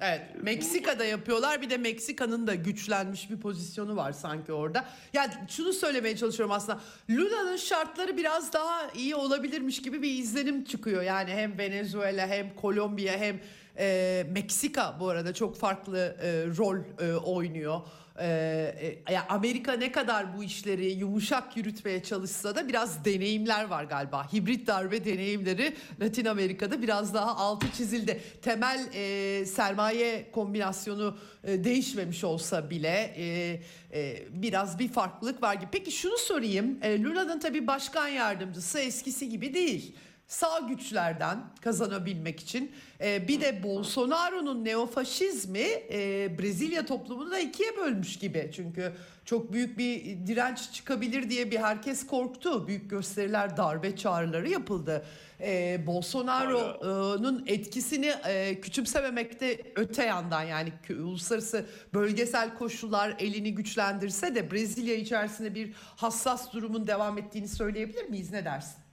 [0.00, 1.62] Evet, Meksika'da yapıyorlar.
[1.62, 4.84] Bir de Meksika'nın da güçlenmiş bir pozisyonu var sanki orada.
[5.12, 6.80] Yani şunu söylemeye çalışıyorum aslında.
[7.10, 11.02] Lula'nın şartları biraz daha iyi olabilirmiş gibi bir izlenim çıkıyor.
[11.02, 13.40] Yani hem Venezuela hem Kolombiya hem
[13.80, 17.80] e, Meksika bu arada çok farklı e, rol e, oynuyor.
[18.22, 24.32] Ee, e, Amerika ne kadar bu işleri yumuşak yürütmeye çalışsa da biraz deneyimler var galiba.
[24.32, 28.20] Hibrit darbe deneyimleri Latin Amerika'da biraz daha altı çizildi.
[28.42, 33.60] Temel e, sermaye kombinasyonu e, değişmemiş olsa bile e,
[33.92, 35.68] e, biraz bir farklılık var gibi.
[35.72, 36.78] Peki şunu sorayım.
[36.82, 39.94] E, Lula'nın tabii başkan yardımcısı eskisi gibi değil
[40.30, 48.18] sağ güçlerden kazanabilmek için e, bir de Bolsonaro'nun neofaşizmi e, Brezilya toplumunu da ikiye bölmüş
[48.18, 48.50] gibi.
[48.54, 48.92] Çünkü
[49.24, 52.68] çok büyük bir direnç çıkabilir diye bir herkes korktu.
[52.68, 55.04] Büyük gösteriler, darbe çağrıları yapıldı.
[55.40, 64.94] E, Bolsonaro'nun etkisini e, küçümsememekte öte yandan yani uluslararası bölgesel koşullar elini güçlendirse de Brezilya
[64.94, 68.32] içerisinde bir hassas durumun devam ettiğini söyleyebilir miyiz?
[68.32, 68.89] Ne dersin?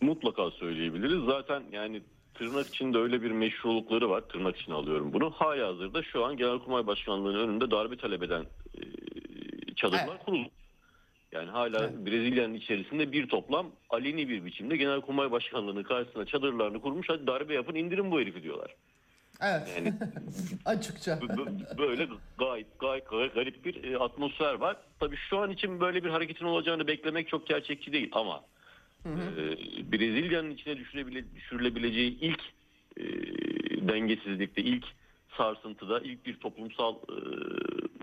[0.00, 1.24] Mutlaka söyleyebiliriz.
[1.24, 2.02] Zaten yani
[2.34, 4.20] tırnak içinde öyle bir meşrulukları var.
[4.20, 5.30] Tırnak içine alıyorum bunu.
[5.30, 8.42] Hala hazırda şu an Genelkurmay Başkanlığı'nın önünde darbe talep eden
[8.74, 8.80] e,
[9.76, 10.24] çadırlar Evet.
[10.24, 10.46] kurulu.
[11.32, 12.06] Yani hala Evet.
[12.06, 17.06] Brezilya'nın içerisinde bir toplam aleni bir biçimde Genelkurmay Başkanlığı'nın karşısına çadırlarını kurmuş.
[17.10, 18.74] Hadi darbe yapın indirin bu herifi diyorlar.
[19.42, 19.74] Evet.
[19.76, 19.94] Yani
[20.64, 21.20] Açıkça.
[21.78, 24.76] böyle gayet gayet gayet garip bir e, atmosfer var.
[25.00, 28.44] Tabii şu an için böyle bir hareketin olacağını beklemek çok gerçekçi değil ama
[29.16, 32.40] e, Brezilya'nın içine düşürebile, düşürülebileceği ilk
[32.96, 33.04] e,
[33.88, 34.84] dengesizlikte, ilk
[35.36, 37.16] sarsıntıda, ilk bir toplumsal e,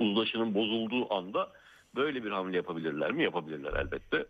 [0.03, 1.51] uzlaşının bozulduğu anda
[1.95, 3.23] böyle bir hamle yapabilirler mi?
[3.23, 4.17] Yapabilirler elbette.
[4.17, 4.25] E,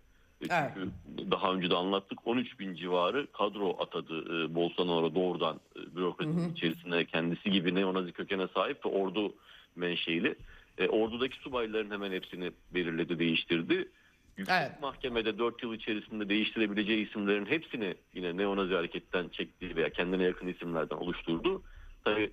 [0.50, 0.72] Evet.
[0.74, 6.54] Çünkü daha önce de anlattık 13 bin civarı kadro atadı e, Bolsonaro doğrudan e, bürokrasinin
[6.54, 9.34] içerisinde kendisi gibi neonazi kökene sahip ve ordu
[9.76, 10.36] menşeili.
[10.78, 13.90] E, ordudaki subayların hemen hepsini belirledi, değiştirdi.
[14.38, 14.82] Yüksek Evet.
[14.82, 20.96] Mahkemede 4 yıl içerisinde değiştirebileceği isimlerin hepsini yine neonazi hareketten çektiği veya kendine yakın isimlerden
[20.96, 21.62] oluşturdu.
[22.04, 22.32] Tabii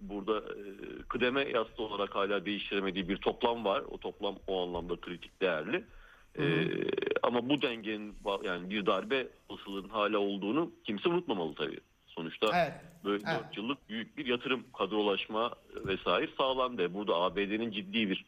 [0.00, 0.64] burada e,
[1.08, 3.82] kıdeme yassı olarak hala değiştiremediği bir toplam var.
[3.90, 5.84] O toplam o anlamda kritik değerli.
[6.38, 6.44] E,
[7.22, 11.80] ama bu dengenin yani bir darbe olasılığının hala olduğunu kimse unutmamalı tabii.
[12.06, 12.72] Sonuçta Evet.
[13.04, 13.44] böyle Evet.
[13.48, 15.54] 4 yıllık büyük bir yatırım, kadrolaşma
[15.86, 16.94] vesaire sağlandı.
[16.94, 18.24] Burada ABD'nin ciddi bir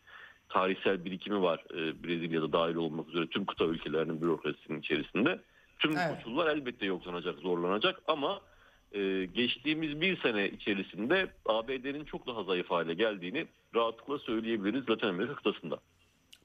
[0.52, 5.40] tarihsel birikimi var e, Brezilya'da dahil olmak üzere tüm kıta ülkelerinin bürokrasisinin içerisinde.
[5.78, 6.16] Tüm Evet.
[6.16, 8.40] koşullar elbette yoklanacak, zorlanacak ama
[8.92, 15.34] e, geçtiğimiz bir sene içerisinde ABD'nin çok daha zayıf hale geldiğini rahatlıkla söyleyebiliriz Latin Amerika
[15.34, 15.78] kıtasında.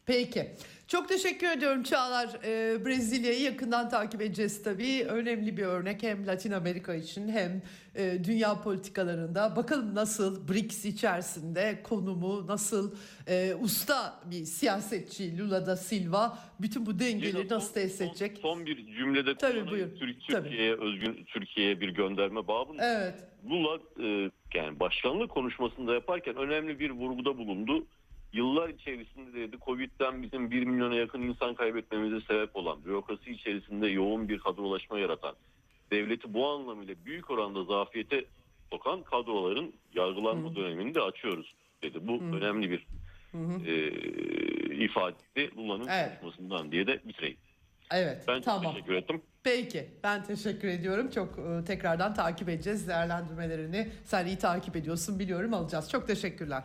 [0.08, 0.48] Peki.
[0.88, 2.30] Çok teşekkür ediyorum Çağlar.
[2.46, 5.06] Ee, Brezilya'yı yakından takip edeceğiz tabii.
[5.10, 7.62] Önemli bir örnek hem Latin Amerika için hem
[7.96, 9.56] e, dünya politikalarında.
[9.56, 12.96] Bakalım nasıl BRICS içerisinde konumu nasıl
[13.28, 18.38] e, usta bir siyasetçi Lula da Silva bütün bu dengeleri nasıl tesis son, edecek?
[18.42, 19.88] son bir cümlede Tabii, buyur.
[20.28, 22.86] Türkiye'ye özgün Türkiye'ye bir gönderme babında.
[22.86, 23.16] Evet.
[23.50, 27.86] Lula e, yani başkanlık konuşmasında yaparken önemli bir vurguda bulundu.
[28.34, 34.30] Yıllar içerisinde dedi Covid'den bizim 1 milyona yakın insan kaybetmemize sebep olan, bürokrasi içerisinde yoğun
[34.30, 35.36] bir kadrolaşma yaratan,
[35.92, 38.26] devleti bu anlamıyla büyük oranda zafiyete
[38.72, 42.08] sokan kadroların yargılanma dönemini de açıyoruz dedi.
[42.08, 42.88] Bu önemli bir
[43.68, 43.92] e,
[44.86, 46.20] ifade Lula'nın Evet.
[46.22, 47.38] konuşmasından diye de bitireyim.
[47.92, 48.24] Evet.
[48.28, 48.74] Ben çok tamam.
[48.74, 49.22] teşekkür ettim.
[49.44, 51.10] Peki ben teşekkür ediyorum.
[51.10, 53.90] Çok e, tekrardan takip edeceğiz değerlendirmelerini.
[54.06, 55.92] Sen iyi takip ediyorsun biliyorum alacağız.
[55.92, 56.64] Çok teşekkürler.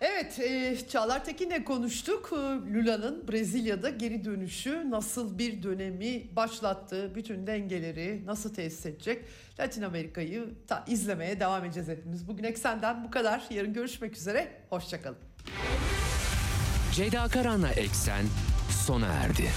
[0.00, 2.30] Evet e, Çağlar Tekin'le konuştuk.
[2.32, 2.36] E,
[2.74, 9.24] Lula'nın Brezilya'da geri dönüşü nasıl bir dönemi başlattı, bütün dengeleri nasıl tesis edecek?
[9.60, 12.28] Latin Amerika'yı ta- izlemeye devam edeceğiz hepimiz.
[12.28, 13.42] Bugün Eksen'den bu kadar.
[13.50, 14.48] Yarın görüşmek üzere.
[14.70, 15.18] Hoşçakalın.
[16.94, 18.24] Ceyda Karan'la Eksen
[18.86, 19.48] sona erdi.